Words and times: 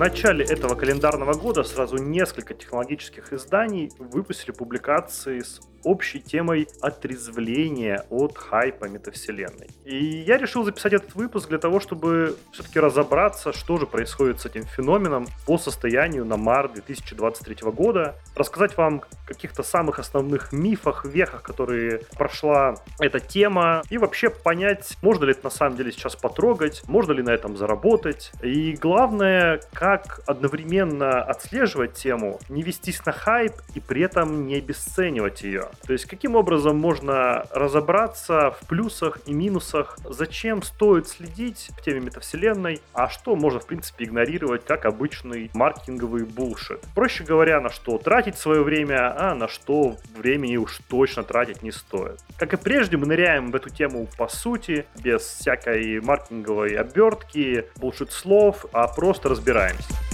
начале 0.00 0.46
этого 0.46 0.76
календарного 0.76 1.34
года 1.34 1.62
сразу 1.62 1.98
несколько 1.98 2.54
технологических 2.54 3.34
изданий 3.34 3.92
выпустили 3.98 4.50
публикации 4.50 5.40
с 5.40 5.60
общей 5.84 6.20
темой 6.20 6.68
отрезвления 6.80 8.04
от 8.10 8.36
хайпа 8.36 8.86
метавселенной. 8.86 9.68
И 9.84 10.04
я 10.04 10.38
решил 10.38 10.64
записать 10.64 10.92
этот 10.92 11.14
выпуск 11.14 11.48
для 11.48 11.58
того, 11.58 11.80
чтобы 11.80 12.36
все-таки 12.52 12.80
разобраться, 12.80 13.52
что 13.52 13.78
же 13.78 13.86
происходит 13.86 14.40
с 14.40 14.46
этим 14.46 14.64
феноменом 14.64 15.26
по 15.46 15.58
состоянию 15.58 16.24
на 16.24 16.36
март 16.36 16.74
2023 16.74 17.70
года, 17.70 18.16
рассказать 18.34 18.76
вам 18.76 19.02
каких-то 19.26 19.62
самых 19.62 19.98
основных 19.98 20.52
мифах, 20.52 21.04
вехах, 21.04 21.42
которые 21.42 22.00
прошла 22.16 22.74
эта 22.98 23.20
тема, 23.20 23.82
и 23.90 23.98
вообще 23.98 24.30
понять, 24.30 24.96
можно 25.02 25.24
ли 25.24 25.32
это 25.32 25.44
на 25.44 25.50
самом 25.50 25.76
деле 25.76 25.92
сейчас 25.92 26.16
потрогать, 26.16 26.82
можно 26.88 27.12
ли 27.12 27.22
на 27.22 27.30
этом 27.30 27.56
заработать, 27.56 28.32
и 28.42 28.72
главное, 28.72 29.60
как 29.72 30.20
одновременно 30.26 31.22
отслеживать 31.22 31.94
тему, 31.94 32.40
не 32.48 32.62
вестись 32.62 33.04
на 33.06 33.12
хайп 33.12 33.52
и 33.74 33.80
при 33.80 34.02
этом 34.02 34.46
не 34.46 34.56
обесценивать 34.56 35.42
ее. 35.42 35.69
То 35.86 35.92
есть 35.92 36.06
каким 36.06 36.36
образом 36.36 36.76
можно 36.76 37.46
разобраться 37.50 38.50
в 38.60 38.66
плюсах 38.66 39.18
и 39.26 39.32
минусах, 39.32 39.98
зачем 40.04 40.62
стоит 40.62 41.08
следить 41.08 41.70
в 41.76 41.82
теме 41.82 42.00
метавселенной, 42.00 42.80
а 42.92 43.08
что 43.08 43.36
можно 43.36 43.60
в 43.60 43.66
принципе 43.66 44.04
игнорировать 44.04 44.64
как 44.64 44.86
обычный 44.86 45.50
маркетинговый 45.54 46.24
булшит. 46.24 46.80
Проще 46.94 47.24
говоря, 47.24 47.60
на 47.60 47.70
что 47.70 47.98
тратить 47.98 48.38
свое 48.38 48.62
время, 48.62 49.14
а 49.16 49.34
на 49.34 49.48
что 49.48 49.96
времени 50.16 50.56
уж 50.56 50.80
точно 50.88 51.22
тратить 51.22 51.62
не 51.62 51.72
стоит. 51.72 52.20
Как 52.38 52.54
и 52.54 52.56
прежде, 52.56 52.96
мы 52.96 53.06
ныряем 53.06 53.50
в 53.50 53.56
эту 53.56 53.70
тему 53.70 54.08
по 54.16 54.28
сути, 54.28 54.86
без 55.02 55.22
всякой 55.22 56.00
маркетинговой 56.00 56.74
обертки, 56.74 57.66
булшит 57.76 58.12
слов, 58.12 58.66
а 58.72 58.86
просто 58.88 59.28
разбираемся. 59.28 60.09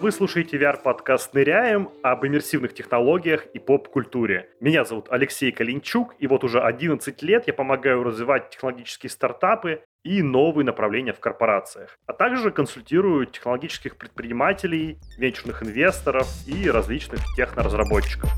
Вы 0.00 0.12
слушаете 0.12 0.56
VR-подкаст 0.56 1.34
«Ныряем» 1.34 1.90
об 2.02 2.24
иммерсивных 2.24 2.72
технологиях 2.72 3.44
и 3.52 3.58
поп-культуре. 3.58 4.48
Меня 4.58 4.86
зовут 4.86 5.08
Алексей 5.10 5.52
Калинчук, 5.52 6.14
и 6.18 6.26
вот 6.26 6.42
уже 6.42 6.62
11 6.62 7.22
лет 7.22 7.46
я 7.46 7.52
помогаю 7.52 8.02
развивать 8.02 8.48
технологические 8.48 9.10
стартапы 9.10 9.82
и 10.02 10.22
новые 10.22 10.64
направления 10.64 11.12
в 11.12 11.20
корпорациях, 11.20 11.98
а 12.06 12.14
также 12.14 12.50
консультирую 12.50 13.26
технологических 13.26 13.98
предпринимателей, 13.98 14.96
венчурных 15.18 15.62
инвесторов 15.64 16.28
и 16.46 16.70
различных 16.70 17.20
техноразработчиков. 17.36 18.30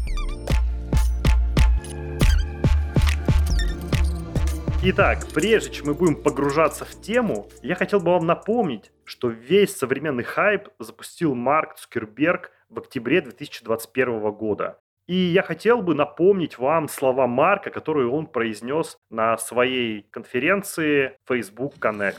Итак, 4.85 5.29
прежде 5.33 5.71
чем 5.73 5.87
мы 5.87 5.95
будем 5.95 6.17
погружаться 6.17 6.85
в 6.85 7.01
тему, 7.01 7.47
я 7.63 7.77
хотел 7.77 8.01
бы 8.01 8.11
вам 8.11 8.27
напомнить, 8.27 8.91
что 9.05 9.29
весь 9.29 9.77
современный 9.77 10.25
хайп 10.25 10.71
запустил 10.81 11.37
Марк 11.37 11.77
Цукерберг 11.77 12.51
в 12.69 12.81
октябре 12.81 13.21
2021 13.21 14.33
года. 14.33 14.81
И 15.07 15.15
я 15.15 15.45
хотел 15.45 15.83
бы 15.83 15.95
напомнить 15.95 16.59
вам 16.59 16.89
слова 16.89 17.29
Марка, 17.29 17.71
которые 17.71 18.09
он 18.09 18.27
произнес 18.27 18.99
на 19.09 19.39
своей 19.39 20.05
конференции 20.11 21.17
Facebook 21.29 21.75
Connect. 21.79 22.19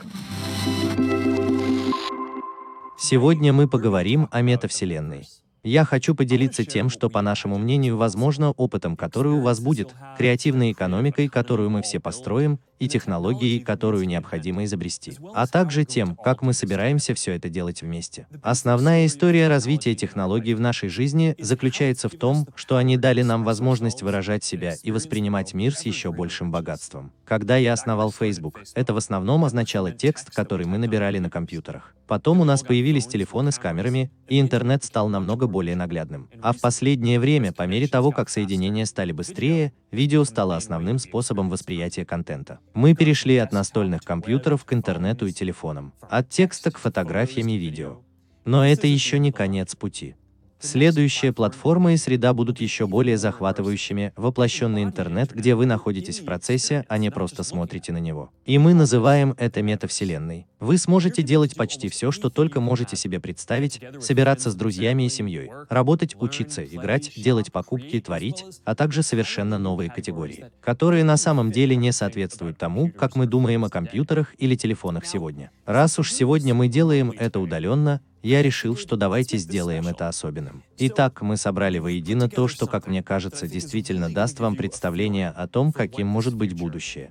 Сегодня 2.96 3.52
мы 3.52 3.68
поговорим 3.68 4.26
о 4.30 4.40
метавселенной. 4.40 5.26
Я 5.66 5.86
хочу 5.86 6.14
поделиться 6.14 6.66
тем, 6.66 6.90
что, 6.90 7.08
по 7.08 7.22
нашему 7.22 7.56
мнению, 7.56 7.96
возможно, 7.96 8.50
опытом, 8.50 8.96
который 8.98 9.32
у 9.32 9.40
вас 9.40 9.60
будет, 9.60 9.94
креативной 10.18 10.72
экономикой, 10.72 11.28
которую 11.28 11.70
мы 11.70 11.80
все 11.80 12.00
построим, 12.00 12.60
и 12.78 12.88
технологией, 12.88 13.60
которую 13.60 14.06
необходимо 14.06 14.64
изобрести, 14.64 15.12
а 15.34 15.46
также 15.46 15.84
тем, 15.84 16.16
как 16.16 16.42
мы 16.42 16.52
собираемся 16.52 17.14
все 17.14 17.32
это 17.32 17.48
делать 17.48 17.82
вместе. 17.82 18.26
Основная 18.42 19.06
история 19.06 19.48
развития 19.48 19.94
технологий 19.94 20.54
в 20.54 20.60
нашей 20.60 20.88
жизни 20.88 21.34
заключается 21.38 22.08
в 22.08 22.16
том, 22.16 22.46
что 22.54 22.76
они 22.76 22.96
дали 22.96 23.22
нам 23.22 23.44
возможность 23.44 24.02
выражать 24.02 24.44
себя 24.44 24.74
и 24.82 24.90
воспринимать 24.90 25.54
мир 25.54 25.74
с 25.74 25.82
еще 25.82 26.12
большим 26.12 26.50
богатством. 26.50 27.12
Когда 27.24 27.56
я 27.56 27.72
основал 27.72 28.12
Facebook, 28.12 28.60
это 28.74 28.92
в 28.92 28.96
основном 28.96 29.44
означало 29.44 29.90
текст, 29.92 30.30
который 30.30 30.66
мы 30.66 30.78
набирали 30.78 31.18
на 31.18 31.30
компьютерах. 31.30 31.94
Потом 32.06 32.40
у 32.40 32.44
нас 32.44 32.62
появились 32.62 33.06
телефоны 33.06 33.50
с 33.50 33.58
камерами, 33.58 34.10
и 34.28 34.38
интернет 34.40 34.84
стал 34.84 35.08
намного 35.08 35.46
более 35.46 35.74
наглядным. 35.74 36.28
А 36.42 36.52
в 36.52 36.60
последнее 36.60 37.18
время, 37.18 37.52
по 37.52 37.62
мере 37.66 37.88
того, 37.88 38.10
как 38.10 38.28
соединения 38.28 38.84
стали 38.84 39.12
быстрее, 39.12 39.72
видео 39.94 40.24
стало 40.24 40.56
основным 40.56 40.98
способом 40.98 41.48
восприятия 41.48 42.04
контента. 42.04 42.58
Мы 42.74 42.94
перешли 42.94 43.38
от 43.38 43.52
настольных 43.52 44.02
компьютеров 44.02 44.64
к 44.64 44.72
интернету 44.74 45.26
и 45.26 45.32
телефонам, 45.32 45.94
от 46.10 46.28
текста 46.28 46.70
к 46.70 46.78
фотографиям 46.78 47.48
и 47.48 47.56
видео. 47.56 48.02
Но 48.44 48.66
это 48.66 48.86
еще 48.86 49.18
не 49.18 49.32
конец 49.32 49.74
пути. 49.74 50.16
Следующая 50.64 51.30
платформа 51.30 51.92
и 51.92 51.98
среда 51.98 52.32
будут 52.32 52.58
еще 52.58 52.86
более 52.86 53.18
захватывающими, 53.18 54.14
воплощенный 54.16 54.82
интернет, 54.82 55.30
где 55.30 55.54
вы 55.54 55.66
находитесь 55.66 56.20
в 56.20 56.24
процессе, 56.24 56.86
а 56.88 56.96
не 56.96 57.10
просто 57.10 57.42
смотрите 57.42 57.92
на 57.92 57.98
него. 57.98 58.30
И 58.46 58.56
мы 58.56 58.72
называем 58.72 59.34
это 59.36 59.60
метавселенной. 59.60 60.46
Вы 60.60 60.78
сможете 60.78 61.22
делать 61.22 61.54
почти 61.54 61.90
все, 61.90 62.10
что 62.10 62.30
только 62.30 62.62
можете 62.62 62.96
себе 62.96 63.20
представить, 63.20 63.82
собираться 64.00 64.50
с 64.50 64.54
друзьями 64.54 65.02
и 65.02 65.10
семьей, 65.10 65.50
работать, 65.68 66.16
учиться, 66.18 66.64
играть, 66.64 67.12
делать 67.14 67.52
покупки, 67.52 68.00
творить, 68.00 68.46
а 68.64 68.74
также 68.74 69.02
совершенно 69.02 69.58
новые 69.58 69.90
категории, 69.90 70.46
которые 70.62 71.04
на 71.04 71.18
самом 71.18 71.52
деле 71.52 71.76
не 71.76 71.92
соответствуют 71.92 72.56
тому, 72.56 72.90
как 72.90 73.16
мы 73.16 73.26
думаем 73.26 73.66
о 73.66 73.68
компьютерах 73.68 74.34
или 74.38 74.54
телефонах 74.54 75.04
сегодня. 75.04 75.50
Раз 75.66 75.98
уж 75.98 76.10
сегодня 76.10 76.54
мы 76.54 76.68
делаем 76.68 77.12
это 77.18 77.38
удаленно, 77.38 78.00
я 78.24 78.42
решил, 78.42 78.76
что 78.76 78.96
давайте 78.96 79.36
сделаем 79.36 79.86
это 79.86 80.08
особенным. 80.08 80.62
Итак, 80.78 81.20
мы 81.22 81.36
собрали 81.36 81.78
воедино 81.78 82.28
то, 82.28 82.48
что, 82.48 82.66
как 82.66 82.86
мне 82.86 83.02
кажется, 83.02 83.46
действительно 83.46 84.12
даст 84.12 84.40
вам 84.40 84.56
представление 84.56 85.28
о 85.28 85.46
том, 85.46 85.72
каким 85.72 86.06
может 86.06 86.34
быть 86.34 86.54
будущее. 86.54 87.10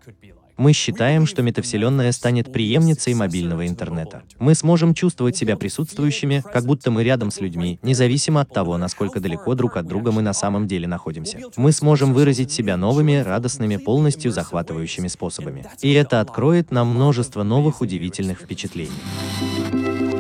Мы 0.56 0.74
считаем, 0.74 1.26
что 1.26 1.42
метавселенная 1.42 2.12
станет 2.12 2.52
преемницей 2.52 3.16
мобильного 3.16 3.68
интернета. 3.68 4.22
Мы 4.38 4.54
сможем 4.54 4.94
чувствовать 4.94 5.36
себя 5.36 5.58
присутствующими, 5.58 6.44
как 6.54 6.66
будто 6.66 6.92
мы 6.92 7.04
рядом 7.04 7.32
с 7.32 7.40
людьми, 7.40 7.80
независимо 7.82 8.42
от 8.42 8.54
того, 8.54 8.78
насколько 8.78 9.20
далеко 9.20 9.56
друг 9.56 9.78
от 9.78 9.88
друга 9.88 10.12
мы 10.12 10.22
на 10.22 10.34
самом 10.34 10.68
деле 10.68 10.88
находимся. 10.88 11.40
Мы 11.56 11.72
сможем 11.72 12.14
выразить 12.14 12.52
себя 12.52 12.78
новыми, 12.78 13.16
радостными, 13.18 13.78
полностью 13.78 14.32
захватывающими 14.32 15.08
способами. 15.08 15.66
И 15.82 15.92
это 15.94 16.22
откроет 16.22 16.72
нам 16.72 16.90
множество 16.90 17.42
новых 17.42 17.82
удивительных 17.82 18.40
впечатлений. 18.40 20.13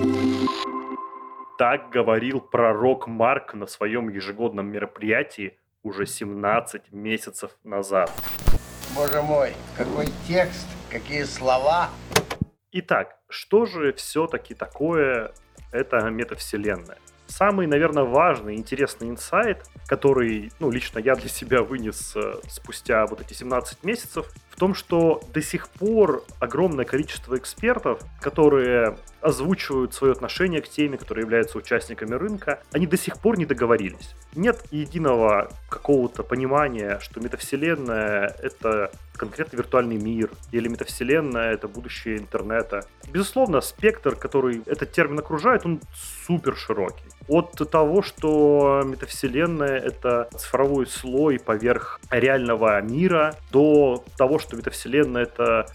Так 1.64 1.92
говорил 1.92 2.42
пророк 2.42 3.08
Марк 3.08 3.54
на 3.54 3.68
своем 3.68 4.10
ежегодном 4.10 4.70
мероприятии 4.70 5.58
уже 5.82 6.06
17 6.06 6.92
месяцев 6.92 7.52
назад. 7.64 8.12
Боже 8.94 9.22
мой, 9.22 9.54
какой 9.78 10.08
текст, 10.28 10.68
какие 10.92 11.24
слова. 11.24 11.90
Итак, 12.74 13.18
что 13.30 13.66
же 13.66 13.94
все-таки 13.94 14.54
такое 14.54 15.32
эта 15.72 16.10
метавселенная? 16.10 16.98
Самый, 17.28 17.66
наверное, 17.66 18.04
важный, 18.04 18.56
интересный 18.56 19.08
инсайт, 19.08 19.64
который, 19.88 20.52
ну, 20.60 20.70
лично 20.70 21.00
я 21.00 21.16
для 21.16 21.30
себя 21.30 21.64
вынес 21.64 22.14
э, 22.18 22.42
спустя 22.50 23.06
вот 23.06 23.22
эти 23.22 23.32
17 23.32 23.86
месяцев, 23.86 24.30
в 24.54 24.56
том, 24.56 24.76
что 24.76 25.20
до 25.34 25.42
сих 25.42 25.68
пор 25.68 26.24
огромное 26.40 26.86
количество 26.86 27.36
экспертов, 27.36 28.00
которые 28.22 28.96
озвучивают 29.20 29.96
свое 29.96 30.14
отношение 30.14 30.62
к 30.62 30.70
теме, 30.70 30.98
которые 30.98 31.24
являются 31.24 31.58
участниками 31.58 32.14
рынка, 32.14 32.62
они 32.72 32.86
до 32.86 32.96
сих 32.96 33.18
пор 33.18 33.40
не 33.40 33.48
договорились. 33.48 34.14
Нет 34.36 34.64
единого 34.70 35.52
какого-то 35.70 36.22
понимания, 36.22 37.00
что 37.00 37.20
метавселенная— 37.20 38.36
это 38.44 38.92
конкретно 39.16 39.58
виртуальный 39.58 39.98
мир, 39.98 40.30
или 40.52 40.68
метавселенная— 40.68 41.52
это 41.54 41.68
будущее 41.68 42.18
интернета. 42.18 42.86
Безусловно, 43.10 43.60
спектр, 43.62 44.16
который 44.16 44.62
этот 44.68 44.92
термин 44.92 45.18
окружает, 45.20 45.66
он 45.66 45.82
супер 46.28 46.56
широкий. 46.56 47.06
От 47.28 47.52
того, 47.72 48.02
что 48.02 48.82
метавселенная— 48.86 49.78
это 49.80 50.28
цифровой 50.36 50.88
слой 50.88 51.40
поверх 51.40 52.00
реального 52.12 52.82
мира, 52.82 53.36
до 53.52 54.04
того, 54.18 54.40
что 54.40 54.58
метавселенная— 54.58 55.24
это 55.24 55.68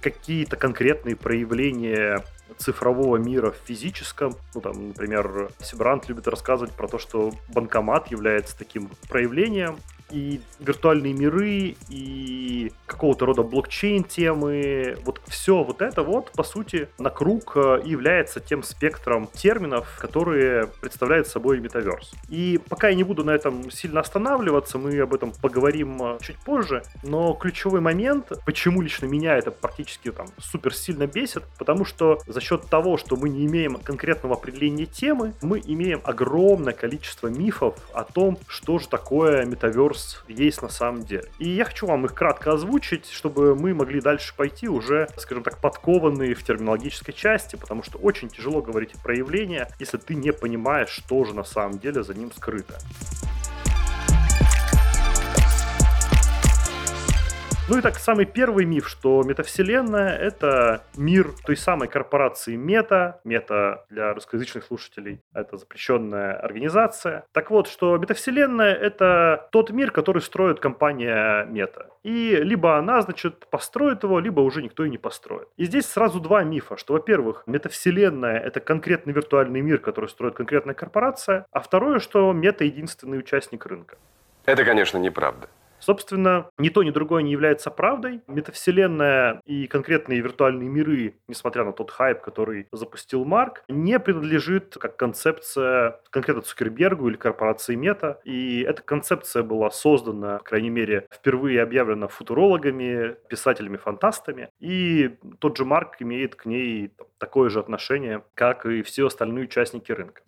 какие-то 0.00 0.56
конкретные 0.56 1.16
проявления 1.16 2.22
цифрового 2.56 3.16
мира 3.16 3.50
в 3.50 3.56
физическом. 3.66 4.36
Ну, 4.54 4.60
там, 4.60 4.88
например, 4.88 5.50
Сибрант 5.60 6.08
любит 6.08 6.28
рассказывать 6.28 6.72
про 6.72 6.86
то, 6.86 6.98
что 6.98 7.32
банкомат 7.48 8.12
является 8.12 8.56
таким 8.56 8.90
проявлением. 9.08 9.78
И 10.10 10.40
виртуальные 10.60 11.12
миры, 11.12 11.76
и 11.88 12.72
какого-то 12.86 13.26
рода 13.26 13.42
блокчейн-темы. 13.42 14.98
Вот 15.04 15.20
все 15.26 15.62
вот 15.62 15.82
это 15.82 16.02
вот, 16.02 16.30
по 16.32 16.42
сути, 16.42 16.88
на 16.98 17.10
круг 17.10 17.52
э, 17.56 17.82
и 17.84 17.90
является 17.90 18.40
тем 18.40 18.62
спектром 18.62 19.28
терминов, 19.32 19.98
которые 20.00 20.68
представляет 20.80 21.26
собой 21.26 21.60
метаверс. 21.60 22.12
И 22.28 22.60
пока 22.68 22.88
я 22.88 22.94
не 22.94 23.04
буду 23.04 23.24
на 23.24 23.30
этом 23.30 23.70
сильно 23.70 24.00
останавливаться, 24.00 24.78
мы 24.78 24.98
об 25.00 25.14
этом 25.14 25.32
поговорим 25.32 26.02
э, 26.02 26.18
чуть 26.20 26.36
позже, 26.36 26.82
но 27.02 27.32
ключевой 27.34 27.80
момент, 27.80 28.32
почему 28.44 28.82
лично 28.82 29.06
меня 29.06 29.36
это 29.36 29.50
практически 29.50 30.10
там 30.10 30.26
супер 30.38 30.74
сильно 30.74 31.06
бесит, 31.06 31.42
потому 31.58 31.84
что 31.84 32.20
за 32.26 32.40
счет 32.40 32.66
того, 32.68 32.96
что 32.98 33.16
мы 33.16 33.28
не 33.28 33.46
имеем 33.46 33.76
конкретного 33.76 34.36
определения 34.36 34.86
темы, 34.86 35.34
мы 35.42 35.62
имеем 35.64 36.00
огромное 36.04 36.72
количество 36.72 37.28
мифов 37.28 37.74
о 37.92 38.04
том, 38.04 38.38
что 38.46 38.78
же 38.78 38.88
такое 38.88 39.44
метаверс 39.44 39.93
есть 40.28 40.62
на 40.62 40.68
самом 40.68 41.04
деле. 41.04 41.30
И 41.38 41.48
я 41.48 41.64
хочу 41.64 41.86
вам 41.86 42.04
их 42.04 42.14
кратко 42.14 42.52
озвучить, 42.52 43.10
чтобы 43.10 43.54
мы 43.54 43.74
могли 43.74 44.00
дальше 44.00 44.34
пойти 44.36 44.68
уже, 44.68 45.08
скажем 45.16 45.42
так, 45.42 45.58
подкованные 45.58 46.34
в 46.34 46.42
терминологической 46.42 47.14
части, 47.14 47.56
потому 47.56 47.82
что 47.82 47.98
очень 47.98 48.28
тяжело 48.28 48.62
говорить 48.62 48.92
про 49.02 49.16
явление, 49.16 49.68
если 49.78 49.96
ты 49.96 50.14
не 50.14 50.32
понимаешь, 50.32 50.90
что 50.90 51.24
же 51.24 51.34
на 51.34 51.44
самом 51.44 51.78
деле 51.78 52.02
за 52.02 52.14
ним 52.14 52.32
скрыто. 52.32 52.78
Ну 57.66 57.78
и 57.78 57.80
так, 57.80 57.94
самый 57.96 58.26
первый 58.26 58.66
миф, 58.66 58.86
что 58.86 59.22
метавселенная— 59.22 60.14
это 60.18 60.82
мир 60.98 61.30
той 61.46 61.56
самой 61.56 61.88
корпорации 61.88 62.56
Мета. 62.56 63.20
Мета 63.24 63.86
для 63.88 64.12
русскоязычных 64.12 64.64
слушателей— 64.64 65.22
это 65.34 65.56
запрещенная 65.56 66.34
организация. 66.34 67.24
Так 67.32 67.50
вот, 67.50 67.66
что 67.68 67.96
метавселенная— 67.96 68.74
это 68.74 69.48
тот 69.50 69.70
мир, 69.70 69.92
который 69.92 70.20
строит 70.20 70.60
компания 70.60 71.46
Мета. 71.46 71.86
И 72.02 72.36
либо 72.36 72.76
она, 72.76 73.00
значит, 73.00 73.46
построит 73.46 74.02
его, 74.02 74.20
либо 74.20 74.40
уже 74.40 74.62
никто 74.62 74.84
и 74.84 74.90
не 74.90 74.98
построит. 74.98 75.48
И 75.56 75.64
здесь 75.64 75.86
сразу 75.86 76.20
два 76.20 76.44
мифа, 76.44 76.76
что, 76.76 76.92
во-первых, 76.92 77.44
метавселенная— 77.46 78.38
это 78.40 78.60
конкретный 78.60 79.14
виртуальный 79.14 79.62
мир, 79.62 79.78
который 79.78 80.10
строит 80.10 80.34
конкретная 80.34 80.74
корпорация, 80.74 81.46
а 81.50 81.60
второе, 81.60 81.98
что 81.98 82.30
Мета— 82.34 82.64
единственный 82.64 83.18
участник 83.18 83.64
рынка. 83.64 83.96
Это, 84.44 84.66
конечно, 84.66 84.98
неправда. 84.98 85.48
Собственно, 85.84 86.48
ни 86.56 86.70
то, 86.70 86.82
ни 86.82 86.90
другое 86.90 87.22
не 87.22 87.32
является 87.32 87.70
правдой. 87.70 88.22
Метавселенная 88.26 89.42
и 89.44 89.66
конкретные 89.66 90.22
виртуальные 90.22 90.66
миры, 90.66 91.16
несмотря 91.28 91.62
на 91.62 91.72
тот 91.72 91.90
хайп, 91.90 92.22
который 92.22 92.68
запустил 92.72 93.26
Марк, 93.26 93.64
не 93.68 94.00
принадлежит 94.00 94.78
как 94.80 94.96
концепция 94.96 96.00
конкретно 96.08 96.40
Цукербергу 96.40 97.08
или 97.10 97.16
корпорации 97.16 97.74
Мета. 97.74 98.18
И 98.24 98.62
эта 98.62 98.82
концепция 98.82 99.42
была 99.42 99.70
создана, 99.70 100.38
по 100.38 100.44
крайней 100.44 100.70
мере, 100.70 101.06
впервые 101.12 101.60
объявлена 101.60 102.08
футурологами, 102.08 103.16
писателями-фантастами. 103.28 104.48
И 104.60 105.18
тот 105.38 105.58
же 105.58 105.66
Марк 105.66 105.96
имеет 106.00 106.34
к 106.34 106.46
ней 106.46 106.92
такое 107.18 107.50
же 107.50 107.60
отношение, 107.60 108.24
как 108.32 108.64
и 108.64 108.80
все 108.82 109.08
остальные 109.08 109.44
участники 109.44 109.92
рынка. 109.92 110.22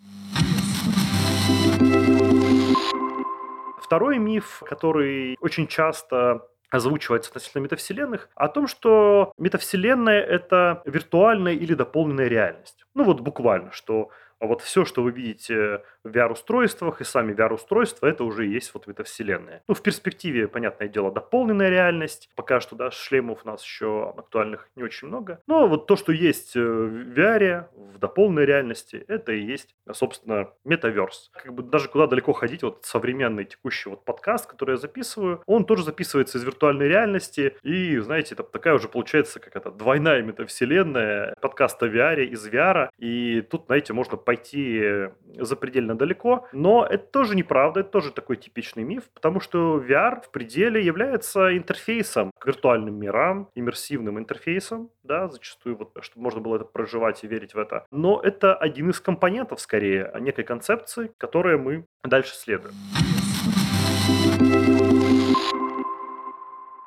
Второй 3.86 4.18
миф, 4.18 4.64
который 4.68 5.36
очень 5.40 5.68
часто 5.68 6.48
озвучивается 6.70 7.30
относительно 7.30 7.62
метавселенных, 7.62 8.28
о 8.34 8.48
том, 8.48 8.66
что 8.66 9.32
метавселенная— 9.38 10.20
это 10.24 10.82
виртуальная 10.84 11.52
или 11.52 11.72
дополненная 11.74 12.26
реальность. 12.26 12.84
Ну 12.94 13.04
вот 13.04 13.20
буквально, 13.20 13.70
что 13.70 14.10
а 14.38 14.46
вот 14.46 14.62
все, 14.62 14.84
что 14.84 15.02
вы 15.02 15.12
видите 15.12 15.82
в 16.04 16.08
VR-устройствах 16.08 17.00
и 17.00 17.04
сами 17.04 17.32
VR-устройства, 17.32 18.06
это 18.06 18.24
уже 18.24 18.46
есть 18.46 18.72
вот 18.74 18.86
метавселенная. 18.86 19.62
Ну, 19.66 19.74
в 19.74 19.82
перспективе, 19.82 20.46
понятное 20.46 20.88
дело, 20.88 21.10
дополненная 21.10 21.70
реальность. 21.70 22.28
Пока 22.36 22.60
что, 22.60 22.76
да, 22.76 22.90
шлемов 22.90 23.40
у 23.44 23.48
нас 23.48 23.64
еще 23.64 24.14
актуальных 24.16 24.68
не 24.76 24.82
очень 24.82 25.08
много. 25.08 25.40
Но 25.46 25.66
вот 25.66 25.86
то, 25.86 25.96
что 25.96 26.12
есть 26.12 26.54
э, 26.54 26.60
в 26.60 27.18
VR, 27.18 27.66
в 27.74 27.98
дополненной 27.98 28.44
реальности, 28.44 29.04
это 29.08 29.32
и 29.32 29.40
есть, 29.40 29.74
собственно, 29.92 30.50
метаверс. 30.64 31.30
Как 31.32 31.54
бы 31.54 31.62
даже 31.62 31.88
куда 31.88 32.06
далеко 32.06 32.32
ходить, 32.32 32.62
вот 32.62 32.84
современный 32.84 33.44
текущий 33.44 33.88
вот 33.88 34.04
подкаст, 34.04 34.46
который 34.46 34.72
я 34.72 34.76
записываю, 34.76 35.42
он 35.46 35.64
тоже 35.64 35.82
записывается 35.82 36.38
из 36.38 36.44
виртуальной 36.44 36.88
реальности. 36.88 37.56
И, 37.62 37.96
знаете, 37.98 38.34
это 38.34 38.42
такая 38.42 38.74
уже 38.74 38.88
получается, 38.88 39.40
как 39.40 39.56
это, 39.56 39.70
двойная 39.70 40.22
метавселенная 40.22 41.34
подкаста 41.40 41.86
VR 41.86 42.24
из 42.24 42.46
VR. 42.46 42.90
И 42.98 43.40
тут, 43.40 43.66
знаете, 43.66 43.92
можно 43.92 44.16
пойти 44.26 45.08
запредельно 45.38 45.96
далеко, 45.96 46.46
но 46.52 46.84
это 46.84 47.06
тоже 47.06 47.36
неправда, 47.36 47.80
это 47.80 47.90
тоже 47.90 48.12
такой 48.12 48.36
типичный 48.36 48.82
миф, 48.82 49.04
потому 49.14 49.40
что 49.40 49.78
VR 49.78 50.20
в 50.20 50.30
пределе 50.30 50.84
является 50.84 51.56
интерфейсом 51.56 52.32
к 52.38 52.46
виртуальным 52.46 52.98
мирам, 52.98 53.48
иммерсивным 53.54 54.18
интерфейсом, 54.18 54.90
да, 55.04 55.28
зачастую, 55.28 55.76
вот, 55.76 55.96
чтобы 56.00 56.24
можно 56.24 56.40
было 56.40 56.56
это 56.56 56.64
проживать 56.64 57.22
и 57.22 57.28
верить 57.28 57.54
в 57.54 57.58
это. 57.58 57.86
Но 57.92 58.20
это 58.20 58.54
один 58.54 58.90
из 58.90 59.00
компонентов, 59.00 59.60
скорее, 59.60 60.12
некой 60.20 60.44
концепции, 60.44 61.12
которой 61.18 61.56
мы 61.56 61.86
дальше 62.02 62.34
следуем. 62.34 62.74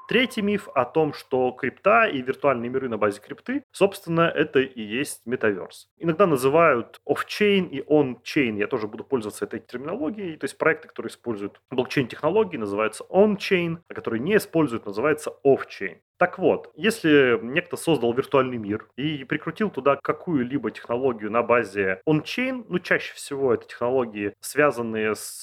Третий 0.10 0.42
миф 0.42 0.70
о 0.74 0.86
том, 0.86 1.14
что 1.14 1.52
крипта 1.52 2.08
и 2.08 2.24
виртуальные 2.24 2.72
миры 2.72 2.90
на 2.90 2.98
базе 2.98 3.22
крипты, 3.22 3.64
собственно, 3.72 4.22
это 4.22 4.60
и 4.60 4.82
есть 4.82 5.22
метаверс. 5.28 5.88
Иногда 6.00 6.26
называют 6.26 7.00
офчейн 7.06 7.66
и 7.66 7.84
он-чейн. 7.86 8.58
Я 8.58 8.66
тоже 8.66 8.88
буду 8.88 9.04
пользоваться 9.04 9.46
этой 9.46 9.60
терминологией. 9.60 10.36
То 10.38 10.46
есть 10.46 10.58
проекты, 10.58 10.88
которые 10.88 11.12
используют 11.12 11.62
блокчейн-технологии, 11.70 12.58
называются 12.58 13.06
on-chain, 13.12 13.84
а 13.88 13.94
которые 13.94 14.20
не 14.20 14.38
используют, 14.38 14.88
называется 14.88 15.32
off-chain. 15.46 16.00
Так 16.20 16.38
вот, 16.38 16.70
если 16.76 17.40
некто 17.42 17.78
создал 17.78 18.12
виртуальный 18.14 18.58
мир 18.58 18.90
и 18.98 19.24
прикрутил 19.24 19.70
туда 19.70 19.96
какую-либо 19.96 20.70
технологию 20.70 21.32
на 21.32 21.44
базе 21.44 22.02
он-чейн, 22.04 22.66
ну, 22.68 22.80
чаще 22.80 23.14
всего 23.14 23.54
это 23.54 23.66
технологии, 23.66 24.34
связанные 24.42 25.16
с 25.16 25.42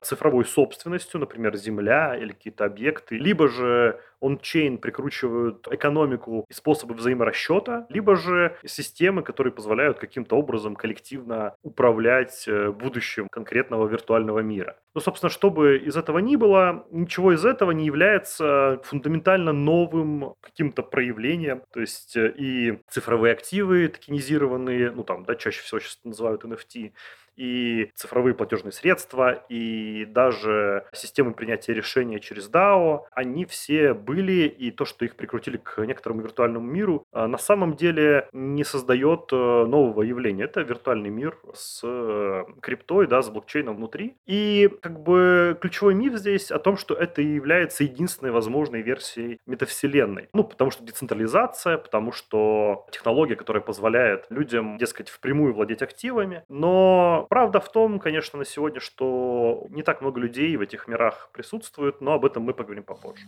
цифровой 0.00 0.44
собственностью, 0.44 1.18
например, 1.18 1.56
земля 1.56 2.16
или 2.16 2.30
какие-то 2.30 2.64
объекты, 2.66 3.18
либо 3.18 3.48
же 3.48 4.00
он-чейн 4.22 4.78
прикручивают 4.78 5.66
экономику 5.70 6.46
и 6.48 6.52
способы 6.52 6.94
взаиморасчета, 6.94 7.86
либо 7.88 8.16
же 8.16 8.56
системы, 8.64 9.22
которые 9.22 9.52
позволяют 9.52 9.98
каким-то 9.98 10.36
образом 10.36 10.76
коллективно 10.76 11.54
управлять 11.62 12.44
э, 12.46 12.70
будущим 12.70 13.28
конкретного 13.28 13.88
виртуального 13.88 14.38
мира. 14.38 14.76
Ну, 14.94 15.00
собственно, 15.00 15.30
чтобы 15.30 15.78
из 15.78 15.96
этого 15.96 16.18
ни 16.18 16.36
было, 16.36 16.86
ничего 16.90 17.32
из 17.32 17.44
этого 17.44 17.72
не 17.72 17.84
является 17.84 18.80
фундаментально 18.84 19.52
новым 19.52 20.34
каким-то 20.40 20.82
проявлением. 20.82 21.62
То 21.72 21.80
есть 21.80 22.16
э, 22.16 22.32
и 22.36 22.78
цифровые 22.88 23.32
активы 23.32 23.88
токенизированные, 23.88 24.92
ну 24.92 25.02
там, 25.02 25.24
да, 25.24 25.34
чаще 25.34 25.62
всего 25.62 25.80
сейчас 25.80 25.98
называют 26.04 26.44
NFT, 26.44 26.92
и 27.36 27.90
цифровые 27.94 28.34
платежные 28.34 28.72
средства, 28.72 29.44
и 29.48 30.04
даже 30.06 30.84
системы 30.92 31.32
принятия 31.32 31.74
решения 31.74 32.20
через 32.20 32.50
DAO, 32.50 33.02
они 33.12 33.44
все 33.44 33.94
были, 33.94 34.46
и 34.46 34.70
то, 34.70 34.84
что 34.84 35.04
их 35.04 35.16
прикрутили 35.16 35.56
к 35.56 35.84
некоторому 35.84 36.22
виртуальному 36.22 36.66
миру, 36.66 37.06
а, 37.12 37.26
на 37.26 37.38
самом 37.38 37.74
деле 37.74 38.28
не 38.32 38.64
создает 38.64 39.28
э, 39.32 39.36
нового 39.36 40.02
явления. 40.02 40.44
Это 40.44 40.60
виртуальный 40.62 41.10
мир 41.10 41.38
с 41.54 41.80
э, 41.84 42.44
криптой, 42.60 43.06
да, 43.06 43.22
с 43.22 43.30
блокчейном 43.30 43.76
внутри. 43.76 44.16
И 44.26 44.70
как 44.80 45.00
бы 45.00 45.56
ключевой 45.60 45.94
миф 45.94 46.14
здесь 46.14 46.50
о 46.50 46.58
том, 46.58 46.76
что 46.76 46.94
это 46.94 47.22
является 47.22 47.84
единственной 47.84 48.32
возможной 48.32 48.82
версией 48.82 49.38
метавселенной. 49.46 50.28
Ну, 50.32 50.44
потому 50.44 50.70
что 50.70 50.84
децентрализация, 50.84 51.78
потому 51.78 52.12
что 52.12 52.86
технология, 52.90 53.36
которая 53.36 53.62
позволяет 53.62 54.26
людям, 54.30 54.78
дескать, 54.78 55.08
впрямую 55.08 55.54
владеть 55.54 55.82
активами, 55.82 56.44
но 56.48 57.21
правда 57.28 57.60
в 57.60 57.70
том, 57.70 57.98
конечно, 57.98 58.38
на 58.38 58.44
сегодня, 58.44 58.80
что 58.80 59.66
не 59.70 59.82
так 59.82 60.00
много 60.00 60.20
людей 60.20 60.56
в 60.56 60.60
этих 60.60 60.88
мирах 60.88 61.30
присутствует, 61.32 62.00
но 62.00 62.12
об 62.12 62.24
этом 62.24 62.42
мы 62.42 62.54
поговорим 62.54 62.84
попозже. 62.84 63.24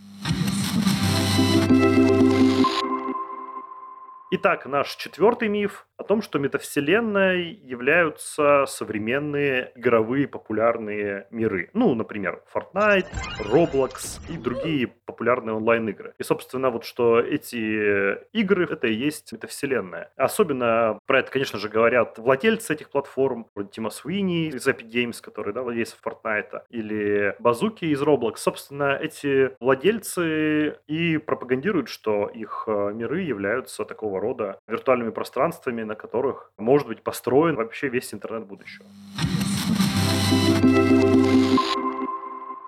Итак, 4.37 4.67
наш 4.67 4.97
четвертый 4.97 5.47
миф 5.47 5.87
о 5.97 6.03
том, 6.03 6.21
что 6.21 6.41
метавселенной 6.41 7.53
являются 7.53 8.65
современные 8.67 9.71
игровые 9.77 10.27
популярные 10.27 11.29
миры. 11.31 11.71
Ну, 11.73 11.95
например, 11.95 12.43
Fortnite, 12.53 13.07
Roblox 13.45 14.21
и 14.29 14.37
другие 14.37 14.89
популярные 14.89 15.55
онлайн-игры. 15.55 16.15
И, 16.19 16.25
собственно, 16.25 16.71
вот 16.71 16.85
что 16.85 17.21
эти 17.21 18.19
игры— 18.37 18.67
это 18.71 18.89
и 18.89 18.93
есть 18.93 19.33
метавселенная. 19.33 20.11
Особенно 20.17 20.99
про 21.07 21.21
это, 21.21 21.31
конечно 21.31 21.61
же, 21.61 21.69
говорят 21.69 22.19
владельцы 22.19 22.75
этих 22.75 22.91
платформ, 22.91 23.47
вроде 23.55 23.71
Тима 23.71 23.91
Суини 23.91 24.49
из 24.49 24.67
Epic 24.67 24.91
Games, 24.91 25.23
который, 25.23 25.55
да, 25.55 25.63
владелец 25.63 25.97
Fortnite, 26.05 26.63
или 26.71 27.37
Базуки 27.39 27.85
из 27.85 28.03
Roblox. 28.03 28.39
Собственно, 28.39 28.99
эти 29.01 29.53
владельцы 29.61 30.77
и 30.89 31.19
пропагандируют, 31.19 31.89
что 31.89 32.27
их 32.27 32.65
э, 32.67 32.93
миры 32.93 33.21
являются 33.21 33.85
такого 33.85 34.24
рода 34.25 34.59
виртуальными 34.69 35.11
пространствами, 35.11 35.85
на 35.85 35.95
которых 35.95 36.51
может 36.59 36.89
быть 36.89 37.03
построен 37.03 37.57
вообще 37.57 37.89
весь 37.89 38.15
интернет 38.15 38.47
будущего. 38.47 38.87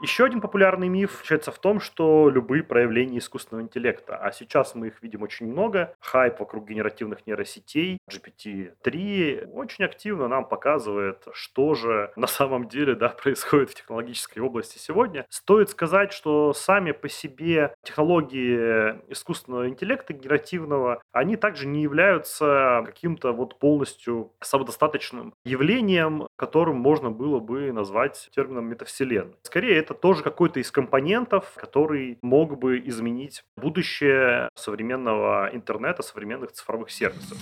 Еще 0.02 0.26
один 0.26 0.42
популярный 0.42 0.88
миф 0.88 1.12
заключается 1.12 1.50
в 1.50 1.58
том, 1.58 1.80
что 1.80 2.28
любые 2.28 2.62
проявления 2.62 3.18
искусственного 3.18 3.64
интеллекта, 3.64 4.18
а 4.18 4.30
сейчас 4.30 4.74
мы 4.74 4.88
их 4.88 5.02
видим 5.02 5.22
очень 5.22 5.46
много, 5.46 5.94
хайп 6.00 6.38
вокруг 6.38 6.68
генеративных 6.68 7.26
нейросетей, 7.26 7.98
GPT-3 8.10 9.52
очень 9.52 9.84
активно 9.84 10.28
нам 10.28 10.46
показывает, 10.46 11.26
что 11.32 11.74
же 11.74 12.12
на 12.16 12.26
самом 12.26 12.68
деле 12.68 12.94
да, 12.94 13.08
происходит 13.08 13.70
в 13.70 13.74
технологической 13.74 14.42
области 14.42 14.76
сегодня. 14.76 15.24
Стоит 15.30 15.70
сказать, 15.70 16.12
что 16.12 16.52
сами 16.52 16.92
по 16.92 17.08
себе 17.08 17.74
технологии 17.82 19.00
искусственного 19.10 19.66
интеллекта 19.68 20.12
генеративного, 20.12 21.00
они 21.12 21.36
также 21.36 21.66
не 21.66 21.80
являются 21.80 22.82
каким-то 22.84 23.32
вот 23.32 23.58
полностью 23.58 24.32
самодостаточным 24.42 25.32
явлением, 25.46 26.26
которым 26.36 26.76
можно 26.76 27.10
было 27.10 27.40
бы 27.40 27.72
назвать 27.72 28.28
термином 28.34 28.66
метавселенной. 28.66 29.36
Скорее, 29.42 29.85
это 29.86 29.94
тоже 29.94 30.24
какой-то 30.24 30.58
из 30.58 30.72
компонентов, 30.72 31.52
который 31.54 32.18
мог 32.20 32.58
бы 32.58 32.80
изменить 32.86 33.44
будущее 33.56 34.48
современного 34.56 35.48
интернета, 35.52 36.02
современных 36.02 36.52
цифровых 36.52 36.90
сервисов. 36.90 37.38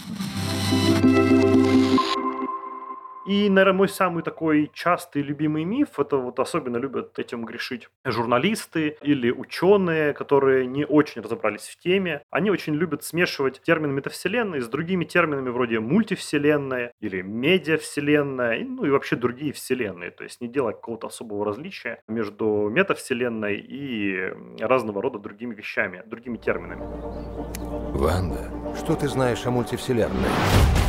И, 3.27 3.49
наверное, 3.49 3.79
мой 3.79 3.89
самый 3.89 4.23
такой 4.23 4.71
частый 4.75 5.23
любимый 5.23 5.65
миф, 5.65 5.99
это 5.99 6.17
вот 6.17 6.39
особенно 6.39 6.77
любят 6.77 7.19
этим 7.19 7.45
грешить 7.45 7.89
журналисты 8.05 8.97
или 9.01 9.31
ученые, 9.31 10.13
которые 10.13 10.67
не 10.67 10.85
очень 10.85 11.23
разобрались 11.23 11.69
в 11.69 11.79
теме. 11.79 12.23
Они 12.31 12.51
очень 12.51 12.75
любят 12.75 13.03
смешивать 13.03 13.63
термин 13.63 13.93
метавселенной 13.93 14.61
с 14.61 14.69
другими 14.69 15.05
терминами 15.05 15.49
вроде 15.49 15.81
мультивселенная 15.81 16.93
или 17.01 17.23
медиавселенная, 17.23 18.65
ну 18.65 18.85
и 18.85 18.91
вообще 18.91 19.17
другие 19.17 19.53
вселенные. 19.53 20.11
То 20.11 20.25
есть 20.25 20.41
не 20.41 20.49
делать 20.49 20.77
какого-то 20.77 21.07
особого 21.07 21.45
различия 21.45 22.03
между 22.09 22.69
метавселенной 22.71 23.57
и 23.57 24.33
разного 24.61 25.01
рода 25.01 25.19
другими 25.19 25.55
вещами, 25.55 26.03
другими 26.07 26.37
терминами. 26.37 26.83
Ванда, 27.97 28.51
что 28.77 28.95
ты 28.95 29.09
знаешь 29.09 29.47
о 29.47 29.51
мультивселенной? 29.51 30.84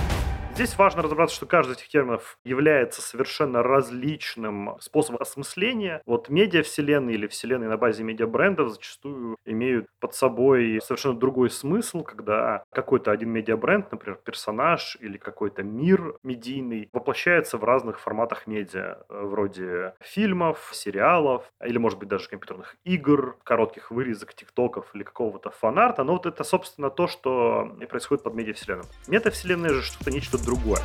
Здесь 0.56 0.78
важно 0.78 1.02
разобраться, 1.02 1.36
что 1.36 1.46
каждый 1.46 1.74
из 1.74 1.78
этих 1.80 1.90
терминов 1.90 2.38
является 2.46 3.02
совершенно 3.02 3.62
различным 3.62 4.78
способом 4.80 5.22
осмысления. 5.22 6.02
Вот 6.06 6.30
медиа-вселенные 6.30 7.16
или 7.16 7.28
вселенные 7.28 7.68
на 7.68 7.76
базе 7.76 8.04
медиабрендов 8.04 8.70
зачастую 8.70 9.36
имеют 9.46 9.88
под 10.00 10.16
собой 10.16 10.80
совершенно 10.82 11.20
другой 11.20 11.50
смысл, 11.50 12.04
когда 12.04 12.64
какой-то 12.72 13.12
один 13.12 13.32
медиабренд, 13.32 13.92
например, 13.92 14.18
персонаж 14.24 14.98
или 15.02 15.18
какой-то 15.18 15.62
мир 15.62 16.16
медийный 16.24 16.88
воплощается 16.94 17.58
в 17.58 17.66
разных 17.66 18.00
форматах 18.00 18.48
медиа, 18.48 19.04
вроде 19.10 19.94
фильмов, 20.00 20.70
сериалов 20.72 21.44
или, 21.66 21.78
может 21.78 22.00
быть, 22.00 22.08
даже 22.08 22.30
компьютерных 22.30 22.78
игр, 22.86 23.38
коротких 23.44 23.92
вырезок, 23.92 24.34
тиктоков 24.34 24.86
или 24.94 25.04
какого-то 25.04 25.50
фанарта. 25.50 26.06
Но 26.06 26.14
вот 26.14 26.26
это, 26.26 26.46
собственно, 26.46 26.90
то, 26.90 27.08
что 27.08 27.76
и 27.82 27.86
происходит 27.86 28.24
под 28.24 28.36
медиавселенным. 28.36 28.86
Метавселенная 29.10 29.72
же 29.72 29.82
что-то 29.82 30.12
нечто 30.12 30.45
другое. 30.46 30.82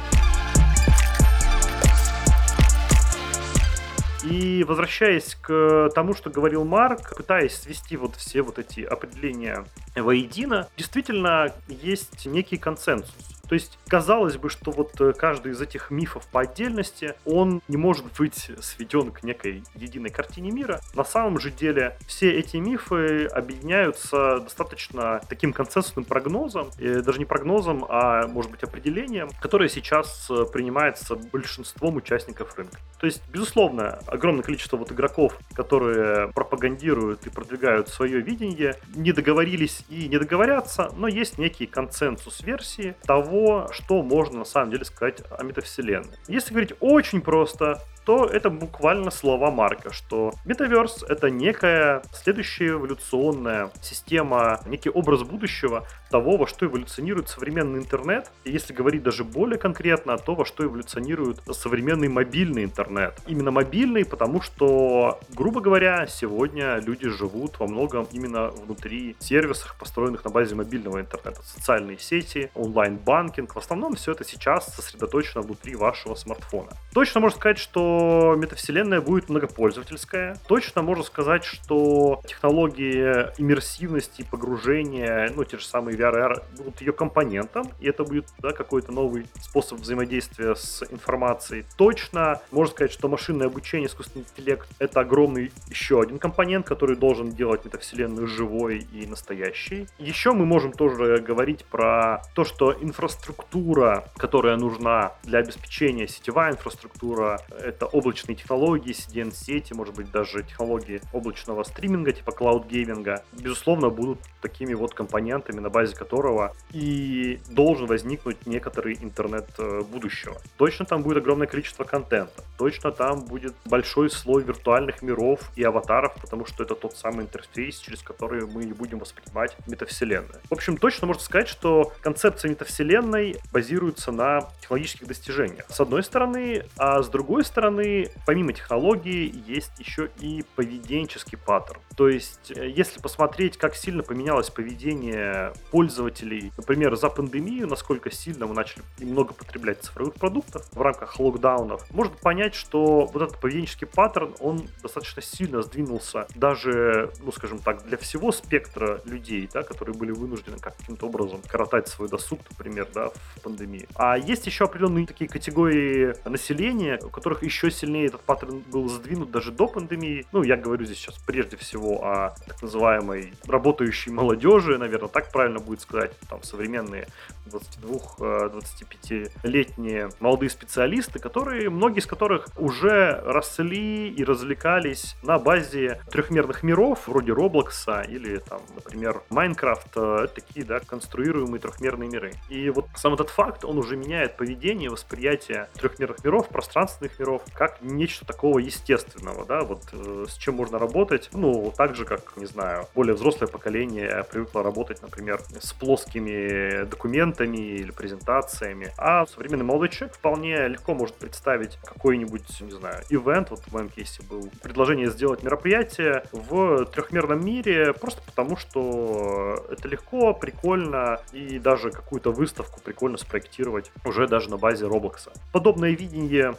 И 4.25 4.65
возвращаясь 4.65 5.35
к 5.41 5.91
тому, 5.95 6.15
что 6.15 6.29
говорил 6.31 6.65
Марк, 6.65 7.17
пытаясь 7.17 7.55
свести 7.55 7.97
вот 7.97 8.17
все 8.17 8.43
вот 8.43 8.59
эти 8.59 8.81
определения 8.81 9.65
воедино, 9.97 10.69
действительно 10.77 11.53
есть 11.69 12.27
некий 12.27 12.59
консенсус. 12.59 13.30
То 13.51 13.55
есть 13.55 13.81
казалось 13.89 14.37
бы, 14.37 14.49
что 14.49 14.71
вот 14.71 15.01
э, 15.01 15.13
каждый 15.13 15.51
из 15.51 15.61
этих 15.61 15.91
мифов 15.91 16.25
по 16.29 16.43
отдельности, 16.43 17.15
он 17.25 17.63
не 17.67 17.77
может 17.77 18.07
быть 18.17 18.49
сведен 18.61 19.11
к 19.11 19.25
некой 19.25 19.65
единой 19.75 20.11
картине 20.11 20.53
мира. 20.53 20.81
На 20.95 21.03
самом 21.03 21.41
же 21.41 21.51
деле 21.51 21.97
все 22.07 22.31
эти 22.31 22.59
мифы 22.59 23.25
объединяются 23.25 24.39
достаточно 24.39 25.21
таким 25.29 25.53
консенсусным 25.53 26.05
прогнозом, 26.05 26.71
и 26.79 27.01
даже 27.01 27.19
не 27.19 27.25
прогнозом, 27.25 27.85
а 27.89 28.29
может 28.29 28.53
быть 28.53 28.63
определением, 28.63 29.31
которое 29.41 29.69
сейчас 29.69 30.31
э, 30.31 30.45
принимается 30.53 31.17
большинством 31.17 31.97
участников 31.97 32.57
рынка. 32.57 32.79
То 33.01 33.07
есть, 33.07 33.21
безусловно, 33.33 33.99
огромное 34.07 34.45
количество 34.45 34.77
вот 34.77 34.93
игроков, 34.93 35.37
которые 35.55 36.29
пропагандируют 36.29 37.27
и 37.27 37.31
продвигают 37.31 37.89
свое 37.89 38.21
видение, 38.21 38.77
не 38.95 39.11
договорились 39.11 39.85
и 39.89 40.07
не 40.07 40.19
договорятся, 40.19 40.93
но 40.97 41.09
есть 41.09 41.37
некий 41.37 41.67
консенсус 41.67 42.43
версии 42.43 42.95
того, 43.03 43.40
что 43.73 44.03
можно 44.03 44.41
на 44.41 44.45
самом 44.45 44.71
деле 44.71 44.85
сказать 44.85 45.23
о 45.31 45.43
метавселенной. 45.43 46.19
Если 46.29 46.51
говорить 46.53 46.75
очень 46.81 47.21
просто, 47.21 47.81
то 48.05 48.27
это 48.27 48.51
буквально 48.51 49.11
слова 49.11 49.51
Марка, 49.51 49.93
что 49.93 50.33
метаверс— 50.45 51.05
это 51.09 51.31
некая 51.31 52.03
следующая 52.13 52.71
эволюционная 52.71 53.71
система, 53.83 54.61
некий 54.67 54.91
образ 54.91 55.23
будущего 55.23 55.87
того, 56.11 56.37
во 56.37 56.47
что 56.47 56.67
эволюционирует 56.67 57.29
современный 57.29 57.79
интернет. 57.79 58.31
И 58.45 58.51
если 58.51 58.73
говорить 58.73 59.03
даже 59.03 59.25
более 59.25 59.59
конкретно, 59.59 60.17
то, 60.19 60.35
во 60.35 60.45
что 60.45 60.65
эволюционирует 60.65 61.41
современный 61.53 62.09
мобильный 62.09 62.65
интернет. 62.65 63.19
Именно 63.27 63.51
мобильный, 63.51 64.05
потому 64.05 64.41
что, 64.41 65.21
грубо 65.31 65.61
говоря, 65.61 66.07
сегодня 66.07 66.79
люди 66.81 67.09
живут 67.09 67.59
во 67.59 67.67
многом 67.67 68.09
именно 68.13 68.49
внутри 68.49 69.17
сервисов, 69.21 69.77
построенных 69.79 70.25
на 70.25 70.31
базе 70.31 70.55
мобильного 70.55 71.01
интернета. 71.01 71.43
Социальные 71.43 71.99
сети, 71.99 72.51
онлайн-банкинг. 72.55 73.55
В 73.55 73.59
основном 73.59 73.95
все 73.95 74.13
это 74.13 74.25
сейчас 74.25 74.75
сосредоточено 74.75 75.43
внутри 75.43 75.77
вашего 75.77 76.15
смартфона. 76.15 76.71
Точно 76.93 77.21
можно 77.21 77.39
сказать, 77.39 77.59
что 77.59 77.90
метавселенная 78.37 79.01
будет 79.01 79.29
многопользовательская. 79.29 80.37
Точно 80.47 80.83
можно 80.83 81.05
сказать, 81.05 81.45
что 81.45 82.21
технологии 82.27 83.31
иммерсивности, 83.39 84.27
погружения, 84.31 85.33
ну, 85.35 85.45
те 85.45 85.59
же 85.59 85.65
самые 85.65 85.97
VR, 85.97 86.43
будут 86.57 86.81
ее 86.81 86.93
компонентом, 86.93 87.69
и 87.81 87.89
это 87.89 88.05
будет 88.05 88.27
да, 88.39 88.53
какой-то 88.53 88.93
новый 88.93 89.27
способ 89.41 89.81
взаимодействия 89.81 90.55
с 90.55 90.83
информацией. 90.91 91.65
Точно 91.77 92.41
можно 92.51 92.73
сказать, 92.73 92.93
что 92.93 93.09
машинное 93.09 93.47
обучение, 93.47 93.89
искусственный 93.89 94.25
интеллект— 94.25 94.69
это 94.79 95.01
огромный 95.01 95.53
еще 95.69 96.01
один 96.01 96.19
компонент, 96.19 96.67
который 96.67 96.97
должен 96.97 97.31
делать 97.31 97.65
метавселенную 97.65 98.27
живой 98.27 98.87
и 98.93 99.07
настоящей. 99.07 99.87
Еще 99.99 100.33
мы 100.33 100.47
можем 100.47 100.73
тоже 100.73 101.19
говорить 101.19 101.65
про 101.65 102.23
то, 102.35 102.45
что 102.45 102.73
инфраструктура, 102.73 104.05
которая 104.17 104.57
нужна 104.57 105.13
для 105.23 105.39
обеспечения, 105.41 106.07
сетевая 106.07 106.53
инфраструктура, 106.53 107.41
это 107.51 107.80
облачные 107.87 108.37
технологии, 108.37 108.93
CDN-сети, 108.93 109.75
может 109.75 109.95
быть, 109.95 110.11
даже 110.11 110.43
технологии 110.43 111.01
облачного 111.13 111.65
стриминга, 111.65 112.13
типа 112.13 112.33
клауд-гейминга, 112.33 113.23
безусловно, 113.33 113.91
будут 113.91 114.21
такими 114.41 114.75
вот 114.75 114.95
компонентами, 114.95 115.61
на 115.61 115.71
базе 115.71 115.97
которого 115.97 116.55
и 116.73 117.41
должен 117.49 117.87
возникнуть 117.87 118.47
некоторый 118.47 118.99
интернет 119.01 119.49
э, 119.59 119.83
будущего. 119.83 120.41
Точно 120.57 120.85
там 120.85 121.03
будет 121.03 121.19
огромное 121.19 121.47
количество 121.47 121.85
контента, 121.85 122.43
точно 122.59 122.91
там 122.93 123.25
будет 123.25 123.55
большой 123.65 124.11
слой 124.11 124.43
виртуальных 124.43 125.03
миров 125.03 125.51
и 125.57 125.63
аватаров, 125.63 126.15
потому 126.21 126.47
что 126.47 126.63
это 126.65 126.75
тот 126.75 126.97
самый 126.97 127.23
интерфейс, 127.23 127.79
через 127.79 128.03
который 128.03 128.47
мы 128.47 128.65
и 128.65 128.73
будем 128.73 128.99
воспринимать 128.99 129.57
метавселенную. 129.67 130.41
В 130.49 130.55
общем, 130.55 130.77
точно 130.77 131.07
можно 131.07 131.23
сказать, 131.23 131.49
что 131.49 131.93
концепция 132.01 132.51
метавселенной 132.51 133.37
базируется 133.53 134.13
на 134.13 134.49
технологических 134.61 135.07
достижениях. 135.07 135.67
С 135.69 135.81
одной 135.81 136.03
стороны, 136.03 136.65
а 136.77 137.03
с 137.03 137.09
другой 137.09 137.45
стороны, 137.45 137.70
стороны, 137.71 138.09
помимо 138.27 138.53
технологии, 138.53 139.33
есть 139.47 139.73
еще 139.79 140.11
и 140.21 140.45
поведенческий 140.57 141.39
паттерн. 141.39 141.81
То 141.97 142.09
есть, 142.09 142.53
э, 142.55 142.69
если 142.69 143.01
посмотреть, 143.01 143.57
как 143.57 143.75
сильно 143.75 144.03
поменялось 144.03 144.51
поведение 144.51 145.53
пользователей, 145.71 146.53
например, 146.57 146.97
за 146.97 147.09
пандемию, 147.09 147.67
насколько 147.69 148.11
сильно 148.11 148.47
мы 148.47 148.55
начали 148.55 148.83
много 148.99 149.35
потреблять 149.35 149.83
цифровых 149.83 150.15
продуктов 150.15 150.67
в 150.73 150.81
рамках 150.81 151.19
локдаунов, 151.21 151.91
можно 151.91 152.15
понять, 152.17 152.55
что 152.55 153.07
вот 153.13 153.23
этот 153.23 153.41
поведенческий 153.41 153.87
паттерн, 153.87 154.35
он 154.41 154.69
достаточно 154.83 155.23
сильно 155.23 155.63
сдвинулся 155.63 156.27
даже, 156.35 157.13
ну, 157.23 157.33
скажем 157.33 157.59
так, 157.59 157.85
для 157.87 157.99
всего 157.99 158.33
спектра 158.33 159.01
людей, 159.05 159.49
да, 159.53 159.63
которые 159.63 159.95
были 159.95 160.13
вынуждены 160.13 160.59
каким-то 160.59 161.07
образом 161.07 161.41
коротать 161.47 161.89
свой 161.89 162.09
досуг, 162.09 162.41
например, 162.51 162.89
да, 162.95 163.11
в 163.11 163.41
пандемии. 163.43 163.87
А 163.95 164.17
есть 164.17 164.47
еще 164.47 164.65
определенные 164.65 165.07
такие 165.07 165.29
категории 165.29 166.15
населения, 166.29 166.99
у 167.03 167.11
которых 167.11 167.43
еще 167.43 167.60
сильнее 167.69 168.07
этот 168.07 168.23
паттерн 168.23 168.65
был 168.73 168.89
сдвинут 168.89 169.31
даже 169.31 169.53
до 169.53 169.67
пандемии. 169.67 170.25
Ну, 170.33 170.43
я 170.43 170.57
говорю 170.57 170.87
здесь 170.87 170.97
сейчас 170.99 171.19
прежде 171.19 171.59
всего 171.59 172.03
о 172.03 172.35
так 172.47 172.63
называемой 172.63 173.35
работающей 173.47 174.11
молодежи, 174.11 174.79
наверное, 174.79 175.09
так 175.09 175.31
правильно 175.31 175.59
будет 175.59 175.83
сказать, 175.83 176.13
там 176.29 176.43
современные 176.43 177.09
22-25-летние 177.47 180.07
э, 180.07 180.11
молодые 180.21 180.51
специалисты, 180.51 181.19
которые, 181.19 181.69
многие 181.69 181.99
из 181.99 182.07
которых 182.07 182.47
уже 182.57 183.21
росли 183.25 184.09
и 184.09 184.23
развлекались 184.25 185.17
на 185.23 185.39
базе 185.39 186.01
трехмерных 186.11 186.63
миров, 186.63 187.09
вроде 187.09 187.33
Роблокса 187.33 188.01
или, 188.03 188.39
там, 188.39 188.63
например, 188.75 189.23
Майнкрафт, 189.29 189.91
такие, 190.35 190.65
да, 190.65 190.81
конструируемые 190.81 191.61
трехмерные 191.61 192.09
миры. 192.09 192.33
И 192.49 192.71
вот 192.71 192.87
сам 192.95 193.13
этот 193.15 193.31
факт, 193.31 193.65
он 193.65 193.79
уже 193.79 193.97
меняет 193.97 194.37
поведение, 194.37 194.89
восприятие 194.89 195.69
трехмерных 195.75 196.23
миров, 196.25 196.49
пространственных 196.49 197.19
миров, 197.19 197.43
как 197.55 197.79
нечто 197.83 198.25
такого 198.25 198.59
естественного, 198.59 199.45
да, 199.45 199.63
вот 199.63 199.83
э, 199.93 200.27
с 200.29 200.35
чем 200.35 200.57
можно 200.57 200.79
работать, 200.79 201.29
ну, 201.33 201.73
так 201.77 201.95
же, 201.95 202.05
как, 202.05 202.37
не 202.37 202.47
знаю, 202.47 202.87
более 202.95 203.15
взрослое 203.15 203.49
поколение 203.49 204.25
привыкло 204.31 204.63
работать, 204.63 205.03
например, 205.03 205.41
с 205.61 205.73
плоскими 205.73 206.85
документами 206.85 207.57
или 207.57 207.91
презентациями, 207.91 208.93
а 208.97 209.27
современный 209.27 209.65
молодой 209.65 209.89
человек 209.89 210.17
вполне 210.17 210.69
легко 210.69 210.95
может 210.95 211.17
представить 211.17 211.79
какой-нибудь, 211.85 212.61
не 212.61 212.73
знаю, 212.73 213.03
ивент, 213.11 213.51
вот 213.51 213.61
в 213.61 213.73
моем 213.73 213.89
кейсе 213.89 214.23
был 214.23 214.51
предложение 214.63 215.11
сделать 215.11 215.43
мероприятие 215.43 216.25
в 216.33 216.87
трехмерном 216.87 217.45
мире, 217.45 217.93
просто 217.93 218.23
потому 218.23 218.57
что 218.57 219.65
это 219.71 219.89
легко, 219.89 220.33
прикольно, 220.35 221.21
и 221.33 221.59
даже 221.59 221.91
какую-то 221.91 222.31
выставку 222.33 222.81
прикольно 222.81 223.19
спроектировать 223.19 223.91
уже 224.05 224.27
даже 224.27 224.51
на 224.51 224.57
базе 224.57 224.87
Roblox. 224.87 225.31
Подобное 225.53 225.91
видение 225.91 226.55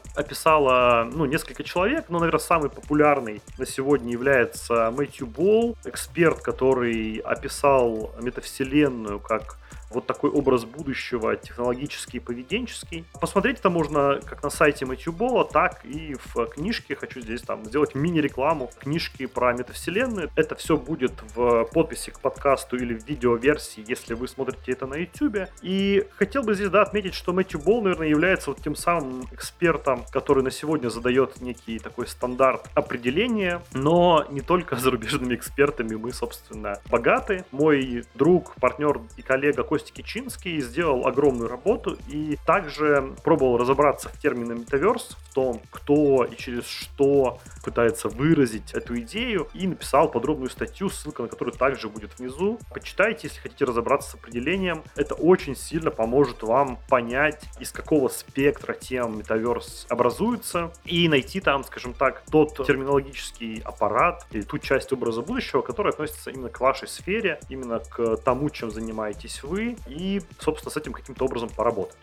описало, 0.81 1.03
ну, 1.03 1.25
несколько 1.25 1.63
человек, 1.63 2.05
но, 2.09 2.19
наверное, 2.19 2.39
самый 2.39 2.69
популярный 2.69 3.41
на 3.57 3.65
сегодня 3.65 4.11
является 4.11 4.91
Мэтью 4.91 5.27
Болл, 5.27 5.77
эксперт, 5.85 6.41
который 6.41 7.17
описал 7.17 8.13
метавселенную 8.19 9.19
как 9.19 9.57
вот 9.93 10.05
такой 10.05 10.29
образ 10.29 10.65
будущего, 10.65 11.35
технологический 11.35 12.17
и 12.17 12.19
поведенческий. 12.19 13.05
Посмотреть 13.19 13.59
это 13.59 13.69
можно 13.69 14.19
как 14.25 14.43
на 14.43 14.49
сайте 14.49 14.85
Мэтью 14.85 15.13
Болла, 15.13 15.45
так 15.45 15.85
и 15.85 16.15
в 16.33 16.45
книжке. 16.47 16.95
Хочу 16.95 17.21
здесь 17.21 17.41
там 17.41 17.65
сделать 17.65 17.95
мини-рекламу 17.95 18.71
книжки 18.79 19.25
про 19.25 19.53
метавселенную. 19.53 20.29
Это 20.35 20.55
все 20.55 20.77
будет 20.77 21.13
в 21.35 21.65
подписи 21.65 22.11
к 22.11 22.19
подкасту 22.19 22.77
или 22.77 22.93
в 22.93 23.05
видеоверсии, 23.07 23.83
если 23.87 24.13
вы 24.13 24.27
смотрите 24.27 24.71
это 24.71 24.87
на 24.87 24.95
YouTube. 24.95 25.49
И 25.61 26.07
хотел 26.15 26.43
бы 26.43 26.55
здесь, 26.55 26.69
да, 26.69 26.81
отметить, 26.81 27.13
что 27.13 27.33
Мэтью 27.33 27.59
Болл, 27.59 27.81
наверное, 27.81 28.07
является 28.07 28.51
вот 28.51 28.61
тем 28.61 28.75
самым 28.75 29.25
экспертом, 29.31 30.05
который 30.11 30.43
на 30.43 30.51
сегодня 30.51 30.89
задает 30.89 31.41
некий 31.41 31.79
такой 31.79 32.07
стандарт 32.07 32.69
определения, 32.73 33.61
но 33.73 34.25
не 34.29 34.41
только 34.41 34.75
зарубежными 34.77 35.35
экспертами 35.35 35.95
мы, 35.95 36.13
собственно, 36.13 36.79
богаты. 36.89 37.45
Мой 37.51 38.03
друг, 38.15 38.55
партнер 38.55 39.01
и 39.17 39.21
коллега 39.21 39.63
Костя 39.63 39.80
Костя 39.81 39.93
Кичинский 39.93 40.61
сделал 40.61 41.07
огромную 41.07 41.49
работу 41.49 41.97
и 42.07 42.37
также 42.45 43.15
пробовал 43.23 43.57
разобраться 43.57 44.09
в 44.09 44.19
термине 44.19 44.53
метаверс, 44.53 45.17
в 45.23 45.33
том, 45.33 45.59
кто 45.71 46.23
и 46.23 46.35
через 46.35 46.67
что 46.67 47.39
пытается 47.63 48.07
выразить 48.07 48.73
эту 48.73 48.99
идею, 48.99 49.47
и 49.55 49.65
написал 49.65 50.11
подробную 50.11 50.51
статью, 50.51 50.89
ссылка 50.89 51.23
на 51.23 51.29
которую 51.29 51.55
также 51.55 51.89
будет 51.89 52.19
внизу. 52.19 52.59
Почитайте, 52.71 53.27
если 53.27 53.39
хотите 53.39 53.65
разобраться 53.65 54.11
с 54.11 54.13
определением. 54.15 54.83
Это 54.95 55.15
очень 55.15 55.55
сильно 55.55 55.89
поможет 55.89 56.43
вам 56.43 56.77
понять, 56.87 57.43
из 57.59 57.71
какого 57.71 58.09
спектра 58.09 58.73
тем 58.73 59.17
метаверс 59.17 59.87
образуется, 59.89 60.71
и 60.85 61.07
найти 61.07 61.39
там, 61.39 61.63
скажем 61.63 61.93
так, 61.93 62.23
тот 62.29 62.55
терминологический 62.67 63.61
аппарат 63.65 64.27
или 64.29 64.43
ту 64.43 64.59
часть 64.59 64.93
образа 64.93 65.21
будущего, 65.23 65.61
которая 65.61 65.93
относится 65.93 66.29
именно 66.29 66.49
к 66.49 66.59
вашей 66.59 66.87
сфере, 66.87 67.39
именно 67.49 67.79
к 67.79 68.17
тому, 68.17 68.51
чем 68.51 68.69
занимаетесь 68.69 69.41
вы, 69.41 69.70
и, 69.87 70.21
собственно, 70.39 70.71
с 70.71 70.77
этим 70.77 70.93
каким-то 70.93 71.25
образом 71.25 71.49
поработать. 71.49 71.97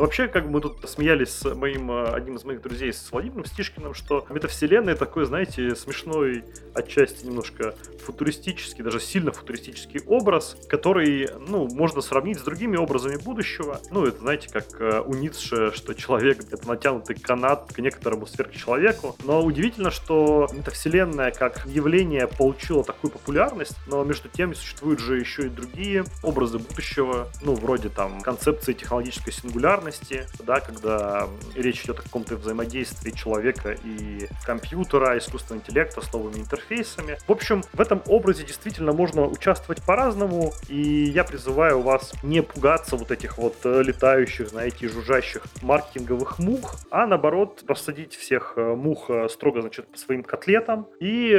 Вообще, 0.00 0.28
как 0.28 0.46
мы 0.46 0.62
тут 0.62 0.78
смеялись 0.88 1.28
с 1.28 1.54
моим, 1.54 1.90
э, 1.90 2.14
одним 2.14 2.36
из 2.36 2.44
моих 2.44 2.62
друзей, 2.62 2.90
с 2.90 3.12
Владимиром 3.12 3.44
Стишкиным, 3.44 3.92
что 3.92 4.24
метавселенная 4.30 4.96
такой, 4.96 5.26
знаете, 5.26 5.76
смешной, 5.76 6.42
отчасти 6.72 7.26
немножко 7.26 7.74
футуристический, 8.02 8.82
даже 8.82 8.98
сильно 8.98 9.30
футуристический 9.30 10.00
образ, 10.06 10.56
который, 10.70 11.28
ну, 11.46 11.68
можно 11.70 12.00
сравнить 12.00 12.38
с 12.38 12.42
другими 12.42 12.78
образами 12.78 13.16
будущего. 13.16 13.78
Ну, 13.90 14.06
это, 14.06 14.20
знаете, 14.20 14.48
как 14.50 14.80
э, 14.80 15.02
у 15.04 15.12
Ницше, 15.12 15.70
что 15.74 15.92
человек— 15.92 16.44
это 16.50 16.66
натянутый 16.66 17.16
канат 17.16 17.70
к 17.70 17.78
некоторому 17.78 18.26
сверхчеловеку. 18.26 19.16
Но 19.24 19.44
удивительно, 19.44 19.90
что 19.90 20.48
метавселенная 20.54 21.30
как 21.30 21.66
явление 21.66 22.26
получила 22.26 22.84
такую 22.84 23.10
популярность, 23.10 23.76
но 23.86 24.02
между 24.04 24.30
тем 24.30 24.54
существуют 24.54 25.00
же 25.00 25.18
еще 25.18 25.42
и 25.42 25.48
другие 25.50 26.06
образы 26.22 26.58
будущего, 26.58 27.28
ну, 27.42 27.54
вроде 27.54 27.90
там 27.90 28.22
концепции 28.22 28.72
технологической 28.72 29.34
сингулярности, 29.34 29.89
реальности, 29.90 30.26
да, 30.44 30.60
когда 30.60 31.28
речь 31.54 31.84
идет 31.84 31.98
о 32.00 32.02
каком-то 32.02 32.36
взаимодействии 32.36 33.10
человека 33.10 33.76
и 33.84 34.28
компьютера, 34.44 35.18
искусственного 35.18 35.62
интеллекта 35.62 36.00
с 36.00 36.12
новыми 36.12 36.38
интерфейсами. 36.38 37.18
В 37.26 37.32
общем, 37.32 37.62
в 37.72 37.80
этом 37.80 38.02
образе 38.06 38.44
действительно 38.44 38.92
можно 38.92 39.26
участвовать 39.26 39.84
по-разному, 39.84 40.52
и 40.68 40.80
я 40.80 41.24
призываю 41.24 41.80
вас 41.80 42.12
не 42.22 42.42
пугаться 42.42 42.96
вот 42.96 43.10
этих 43.10 43.38
вот 43.38 43.56
э, 43.64 43.82
летающих, 43.82 44.48
знаете, 44.48 44.88
жужжащих 44.88 45.42
маркетинговых 45.62 46.38
мух, 46.38 46.76
а 46.90 47.06
наоборот 47.06 47.62
рассадить 47.66 48.14
всех 48.14 48.54
э, 48.56 48.74
мух 48.74 49.10
э, 49.10 49.28
строго, 49.28 49.60
значит, 49.60 49.86
по 49.88 49.98
своим 49.98 50.22
котлетам 50.22 50.86
и 51.00 51.34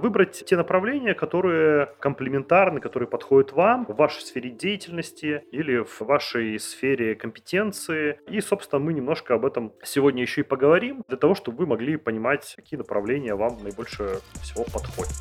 выбрать 0.00 0.44
те 0.44 0.56
направления, 0.56 1.14
которые 1.14 1.88
комплементарны, 1.98 2.80
которые 2.80 3.08
подходят 3.08 3.52
вам 3.52 3.86
в 3.86 3.94
вашей 3.96 4.22
сфере 4.22 4.50
деятельности 4.50 5.44
или 5.50 5.78
в 5.78 6.00
вашей 6.00 6.58
сфере 6.58 7.14
компетенции, 7.14 7.93
инновации. 7.94 8.18
И, 8.28 8.40
собственно, 8.40 8.80
мы 8.80 8.92
немножко 8.92 9.34
об 9.34 9.44
этом 9.44 9.72
сегодня 9.82 10.22
еще 10.22 10.42
и 10.42 10.44
поговорим, 10.44 11.02
для 11.08 11.16
того, 11.16 11.34
чтобы 11.34 11.58
вы 11.58 11.66
могли 11.66 11.96
понимать, 11.96 12.54
какие 12.56 12.78
направления 12.78 13.34
вам 13.34 13.62
наибольше 13.62 14.20
всего 14.42 14.64
подходят. 14.64 15.12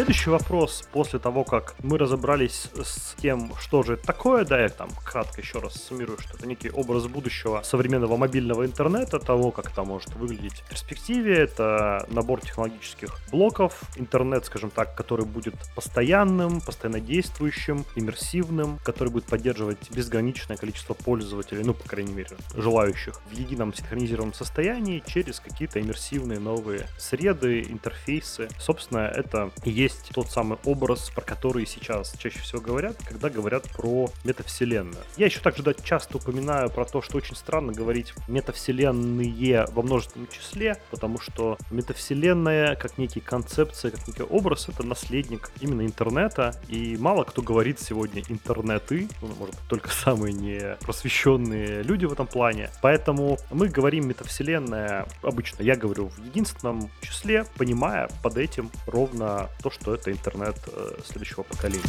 Следующий 0.00 0.30
вопрос 0.30 0.88
после 0.92 1.18
того, 1.18 1.44
как 1.44 1.74
мы 1.82 1.98
разобрались 1.98 2.70
с 2.74 3.14
тем, 3.20 3.52
что 3.60 3.82
же 3.82 3.94
это 3.94 4.06
такое, 4.06 4.46
да, 4.46 4.58
я 4.58 4.70
там 4.70 4.88
кратко 5.04 5.42
еще 5.42 5.58
раз 5.58 5.74
суммирую, 5.74 6.18
что 6.18 6.38
это 6.38 6.46
некий 6.46 6.70
образ 6.70 7.06
будущего 7.06 7.60
современного 7.62 8.16
мобильного 8.16 8.64
интернета, 8.64 9.18
того, 9.18 9.50
как 9.50 9.70
это 9.70 9.84
может 9.84 10.14
выглядеть 10.14 10.60
в 10.60 10.70
перспективе, 10.70 11.36
это 11.36 12.06
набор 12.08 12.40
технологических 12.40 13.14
блоков, 13.30 13.82
интернет, 13.96 14.46
скажем 14.46 14.70
так, 14.70 14.94
который 14.94 15.26
будет 15.26 15.54
постоянным, 15.74 16.62
постоянно 16.62 17.00
действующим, 17.00 17.84
иммерсивным, 17.94 18.78
который 18.82 19.10
будет 19.10 19.26
поддерживать 19.26 19.90
безграничное 19.90 20.56
количество 20.56 20.94
пользователей, 20.94 21.62
ну, 21.62 21.74
по 21.74 21.86
крайней 21.86 22.14
мере, 22.14 22.38
желающих 22.56 23.20
в 23.30 23.32
едином 23.32 23.74
синхронизированном 23.74 24.32
состоянии 24.32 25.02
через 25.06 25.40
какие-то 25.40 25.78
иммерсивные 25.78 26.38
новые 26.38 26.86
среды, 26.96 27.64
интерфейсы. 27.68 28.48
Собственно, 28.58 29.00
это 29.00 29.50
и 29.62 29.70
есть 29.70 29.89
есть 29.90 30.10
тот 30.14 30.30
самый 30.30 30.58
образ, 30.64 31.10
про 31.10 31.22
который 31.22 31.66
сейчас 31.66 32.14
чаще 32.18 32.40
всего 32.40 32.60
говорят, 32.60 32.96
когда 33.06 33.28
говорят 33.28 33.68
про 33.70 34.08
метавселенную. 34.24 35.02
Я 35.16 35.26
еще 35.26 35.40
также 35.40 35.62
да, 35.62 35.74
часто 35.74 36.18
упоминаю 36.18 36.70
про 36.70 36.84
то, 36.84 37.02
что 37.02 37.18
очень 37.18 37.36
странно 37.36 37.72
говорить 37.72 38.14
метавселенные 38.28 39.66
во 39.72 39.82
множественном 39.82 40.28
числе, 40.28 40.76
потому 40.90 41.20
что 41.20 41.58
метавселенная, 41.70 42.76
как 42.76 42.98
некий 42.98 43.20
концепция, 43.20 43.90
как 43.90 44.06
некий 44.08 44.22
образ, 44.22 44.68
это 44.68 44.82
наследник 44.82 45.50
именно 45.60 45.82
интернета, 45.82 46.54
и 46.68 46.96
мало 46.96 47.24
кто 47.24 47.42
говорит 47.42 47.80
сегодня 47.80 48.22
интернеты, 48.28 49.08
ну, 49.22 49.28
может 49.38 49.56
только 49.68 49.90
самые 49.90 50.32
не 50.32 50.76
просвещенные 50.80 51.82
люди 51.82 52.04
в 52.04 52.12
этом 52.12 52.26
плане. 52.26 52.70
Поэтому 52.82 53.38
мы 53.50 53.68
говорим 53.68 54.08
метавселенная, 54.08 55.06
обычно 55.22 55.62
я 55.62 55.76
говорю 55.76 56.08
в 56.08 56.18
единственном 56.24 56.90
числе, 57.00 57.44
понимая 57.56 58.08
под 58.22 58.36
этим 58.36 58.70
ровно 58.86 59.48
то, 59.62 59.69
что 59.70 59.94
это 59.94 60.12
интернет 60.12 60.56
э, 60.66 60.98
следующего 61.04 61.42
поколения. 61.42 61.82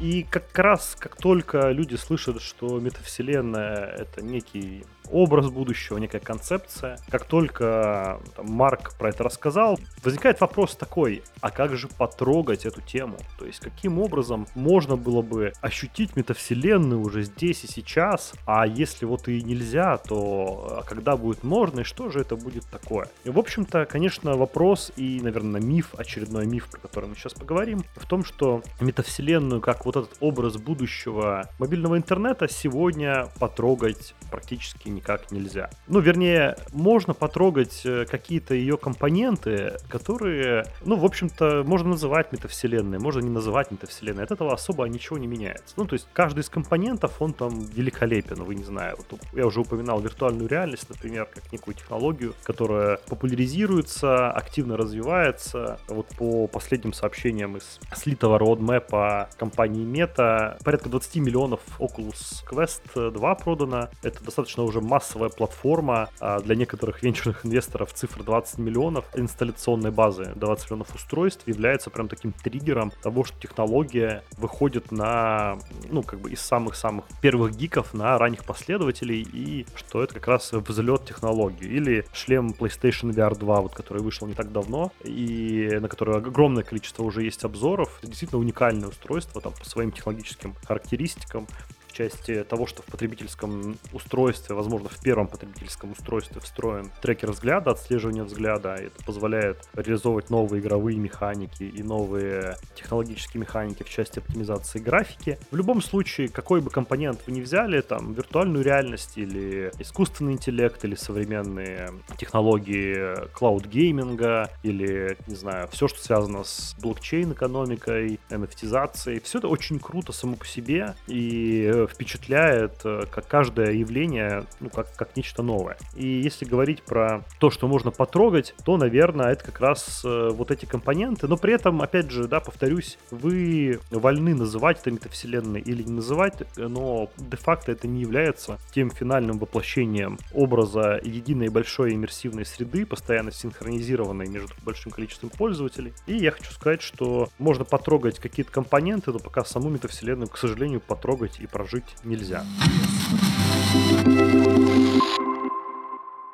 И 0.00 0.24
как 0.24 0.58
раз, 0.58 0.96
как 0.98 1.16
только 1.16 1.70
люди 1.70 1.94
слышат, 1.94 2.42
что 2.42 2.80
метавселенная— 2.80 3.86
это 3.98 4.20
некий 4.20 4.84
образ 5.12 5.48
будущего, 5.50 5.98
некая 5.98 6.20
концепция. 6.20 6.98
Как 7.10 7.24
только 7.24 8.20
там, 8.36 8.50
Марк 8.50 8.94
про 8.98 9.10
это 9.10 9.24
рассказал, 9.24 9.78
возникает 10.02 10.40
вопрос 10.40 10.74
такой, 10.76 11.22
а 11.40 11.50
как 11.50 11.76
же 11.76 11.88
потрогать 11.88 12.64
эту 12.66 12.80
тему? 12.80 13.16
То 13.38 13.46
есть 13.46 13.60
каким 13.60 13.98
образом 13.98 14.46
можно 14.54 14.96
было 14.96 15.22
бы 15.22 15.52
ощутить 15.60 16.16
метавселенную 16.16 17.00
уже 17.00 17.22
здесь 17.22 17.64
и 17.64 17.66
сейчас, 17.66 18.32
а 18.46 18.66
если 18.66 19.04
вот 19.04 19.28
и 19.28 19.42
нельзя, 19.42 19.98
то 19.98 20.78
а 20.80 20.82
когда 20.82 21.16
будет 21.16 21.44
можно, 21.44 21.80
и 21.80 21.84
что 21.84 22.10
же 22.10 22.20
это 22.20 22.36
будет 22.36 22.64
такое? 22.66 23.08
И, 23.24 23.30
в 23.30 23.38
общем-то, 23.38 23.86
конечно, 23.86 24.36
вопрос 24.36 24.92
и, 24.96 25.20
наверное, 25.20 25.60
миф, 25.60 25.94
очередной 25.96 26.46
миф, 26.46 26.68
про 26.70 26.80
который 26.80 27.08
мы 27.08 27.16
сейчас 27.16 27.34
поговорим, 27.34 27.84
в 27.96 28.06
том, 28.06 28.24
что 28.24 28.62
метавселенную 28.80 29.60
как 29.60 29.84
вот 29.84 29.96
этот 29.96 30.16
образ 30.20 30.56
будущего 30.56 31.48
мобильного 31.58 31.96
интернета 31.96 32.48
сегодня 32.48 33.28
потрогать 33.38 34.14
практически 34.30 34.88
никак 35.02 35.30
нельзя. 35.32 35.70
Ну, 35.88 36.00
вернее, 36.00 36.56
можно 36.72 37.14
потрогать 37.14 37.82
э, 37.84 38.06
какие-то 38.08 38.54
ее 38.54 38.76
компоненты, 38.76 39.76
которые, 39.88 40.64
ну, 40.84 40.96
в 40.96 41.04
общем-то, 41.04 41.64
можно 41.66 41.90
называть 41.90 42.32
метавселенной, 42.32 42.98
можно 42.98 43.20
не 43.20 43.30
называть 43.30 43.70
метавселенной. 43.70 44.24
От 44.24 44.30
этого 44.30 44.52
особо 44.52 44.84
ничего 44.84 45.18
не 45.18 45.26
меняется. 45.26 45.74
Ну, 45.76 45.86
то 45.86 45.94
есть 45.94 46.06
каждый 46.12 46.40
из 46.40 46.48
компонентов, 46.48 47.20
он 47.20 47.32
там 47.32 47.60
великолепен, 47.60 48.42
вы 48.44 48.54
не 48.54 48.64
знаю. 48.64 48.96
Вот 48.96 49.20
я 49.32 49.46
уже 49.46 49.60
упоминал 49.60 50.00
виртуальную 50.00 50.48
реальность, 50.48 50.88
например, 50.88 51.26
как 51.26 51.52
некую 51.52 51.74
технологию, 51.74 52.34
которая 52.44 52.98
популяризируется, 53.08 54.30
активно 54.30 54.76
развивается. 54.76 55.80
Вот 55.88 56.06
по 56.18 56.46
последним 56.46 56.92
сообщениям 56.92 57.56
из 57.56 57.80
слитого 57.94 58.38
родмэпа 58.38 59.28
компании 59.36 59.84
Meta 59.84 60.62
порядка 60.62 60.88
20 60.88 61.16
миллионов 61.16 61.60
Oculus 61.78 62.44
Quest 62.48 63.10
2 63.10 63.34
продано. 63.34 63.88
Это 64.02 64.22
достаточно 64.22 64.62
уже 64.62 64.80
массовая 64.82 65.28
платформа. 65.28 66.10
А 66.20 66.40
для 66.40 66.54
некоторых 66.54 67.02
венчурных 67.02 67.46
инвесторов 67.46 67.92
цифра 67.92 68.22
20 68.22 68.58
миллионов 68.58 69.04
инсталляционной 69.14 69.90
базы, 69.90 70.32
20 70.36 70.66
миллионов 70.66 70.94
устройств 70.94 71.46
является 71.46 71.90
прям 71.90 72.08
таким 72.08 72.32
триггером 72.32 72.92
того, 73.02 73.24
что 73.24 73.38
технология 73.40 74.22
выходит 74.36 74.92
на, 74.92 75.58
ну, 75.90 76.02
как 76.02 76.20
бы 76.20 76.30
из 76.30 76.40
самых-самых 76.40 77.04
первых 77.20 77.56
гиков 77.56 77.94
на 77.94 78.18
ранних 78.18 78.44
последователей, 78.44 79.22
и 79.22 79.66
что 79.74 80.02
это 80.02 80.14
как 80.14 80.28
раз 80.28 80.52
взлет 80.52 81.04
технологии. 81.04 81.66
Или 81.66 82.04
шлем 82.12 82.54
PlayStation 82.58 83.10
VR 83.12 83.38
2, 83.38 83.60
вот, 83.60 83.74
который 83.74 84.02
вышел 84.02 84.26
не 84.26 84.34
так 84.34 84.52
давно, 84.52 84.92
и 85.04 85.78
на 85.80 85.88
который 85.88 86.16
огромное 86.16 86.62
количество 86.62 87.02
уже 87.02 87.22
есть 87.22 87.44
обзоров. 87.44 87.98
Это 87.98 88.08
действительно 88.08 88.40
уникальное 88.40 88.88
устройство 88.88 89.40
там, 89.40 89.52
по 89.52 89.64
своим 89.64 89.92
технологическим 89.92 90.54
характеристикам 90.66 91.46
в 91.92 91.94
части 91.94 92.42
того, 92.44 92.66
что 92.66 92.82
в 92.82 92.86
потребительском 92.86 93.76
устройстве, 93.92 94.54
возможно, 94.54 94.88
в 94.88 94.98
первом 95.00 95.28
потребительском 95.28 95.92
устройстве 95.92 96.40
встроен 96.40 96.90
трекер 97.02 97.32
взгляда, 97.32 97.72
отслеживание 97.72 98.24
взгляда. 98.24 98.74
Это 98.74 99.04
позволяет 99.04 99.68
реализовывать 99.74 100.30
новые 100.30 100.62
игровые 100.62 100.96
механики 100.98 101.64
и 101.64 101.82
новые 101.82 102.56
технологические 102.74 103.42
механики 103.42 103.82
в 103.82 103.90
части 103.90 104.20
оптимизации 104.20 104.78
графики. 104.78 105.38
В 105.50 105.56
любом 105.56 105.82
случае, 105.82 106.28
какой 106.28 106.62
бы 106.62 106.70
компонент 106.70 107.20
вы 107.26 107.32
ни 107.32 107.42
взяли, 107.42 107.82
там, 107.82 108.14
виртуальную 108.14 108.64
реальность 108.64 109.18
или 109.18 109.70
искусственный 109.78 110.32
интеллект, 110.32 110.82
или 110.84 110.94
современные 110.94 111.92
технологии 112.16 113.28
клауд-гейминга, 113.34 114.48
или, 114.62 115.18
не 115.26 115.34
знаю, 115.34 115.68
все, 115.68 115.88
что 115.88 116.02
связано 116.02 116.44
с 116.44 116.74
блокчейн-экономикой, 116.80 118.18
NFT-зацией, 118.30 119.20
все 119.20 119.38
это 119.38 119.48
очень 119.48 119.78
круто 119.78 120.12
само 120.12 120.36
по 120.36 120.46
себе, 120.46 120.94
и 121.06 121.81
впечатляет 121.86 122.80
э, 122.84 123.04
как 123.10 123.26
каждое 123.26 123.72
явление, 123.72 124.44
ну, 124.60 124.70
как, 124.70 124.94
как 124.94 125.16
нечто 125.16 125.42
новое. 125.42 125.76
И 125.94 126.06
если 126.06 126.44
говорить 126.44 126.82
про 126.82 127.24
то, 127.38 127.50
что 127.50 127.68
можно 127.68 127.90
потрогать, 127.90 128.54
то, 128.64 128.76
наверное, 128.76 129.32
это 129.32 129.44
как 129.44 129.60
раз 129.60 130.02
э, 130.04 130.30
вот 130.32 130.50
эти 130.50 130.64
компоненты. 130.64 131.28
Но 131.28 131.36
при 131.36 131.54
этом, 131.54 131.82
опять 131.82 132.10
же, 132.10 132.28
да, 132.28 132.40
повторюсь, 132.40 132.98
вы 133.10 133.80
вольны 133.90 134.34
называть 134.34 134.80
это 134.80 134.90
метавселенной 134.90 135.60
или 135.60 135.82
не 135.82 135.92
называть, 135.92 136.34
но 136.56 137.10
де-факто 137.18 137.72
это 137.72 137.88
не 137.88 138.00
является 138.00 138.58
тем 138.74 138.90
финальным 138.90 139.38
воплощением 139.38 140.18
образа 140.32 141.00
единой 141.02 141.48
большой 141.48 141.94
иммерсивной 141.94 142.44
среды, 142.44 142.86
постоянно 142.86 143.32
синхронизированной 143.32 144.28
между 144.28 144.54
большим 144.64 144.92
количеством 144.92 145.30
пользователей. 145.30 145.92
И 146.06 146.16
я 146.16 146.30
хочу 146.30 146.52
сказать, 146.52 146.82
что 146.82 147.28
можно 147.38 147.64
потрогать 147.64 148.18
какие-то 148.18 148.52
компоненты, 148.52 149.12
но 149.12 149.18
пока 149.18 149.44
саму 149.44 149.70
метавселенную, 149.70 150.28
к 150.28 150.38
сожалению, 150.38 150.80
потрогать 150.80 151.40
и 151.40 151.46
прожить 151.46 151.71
жить 151.72 151.96
нельзя. 152.04 152.44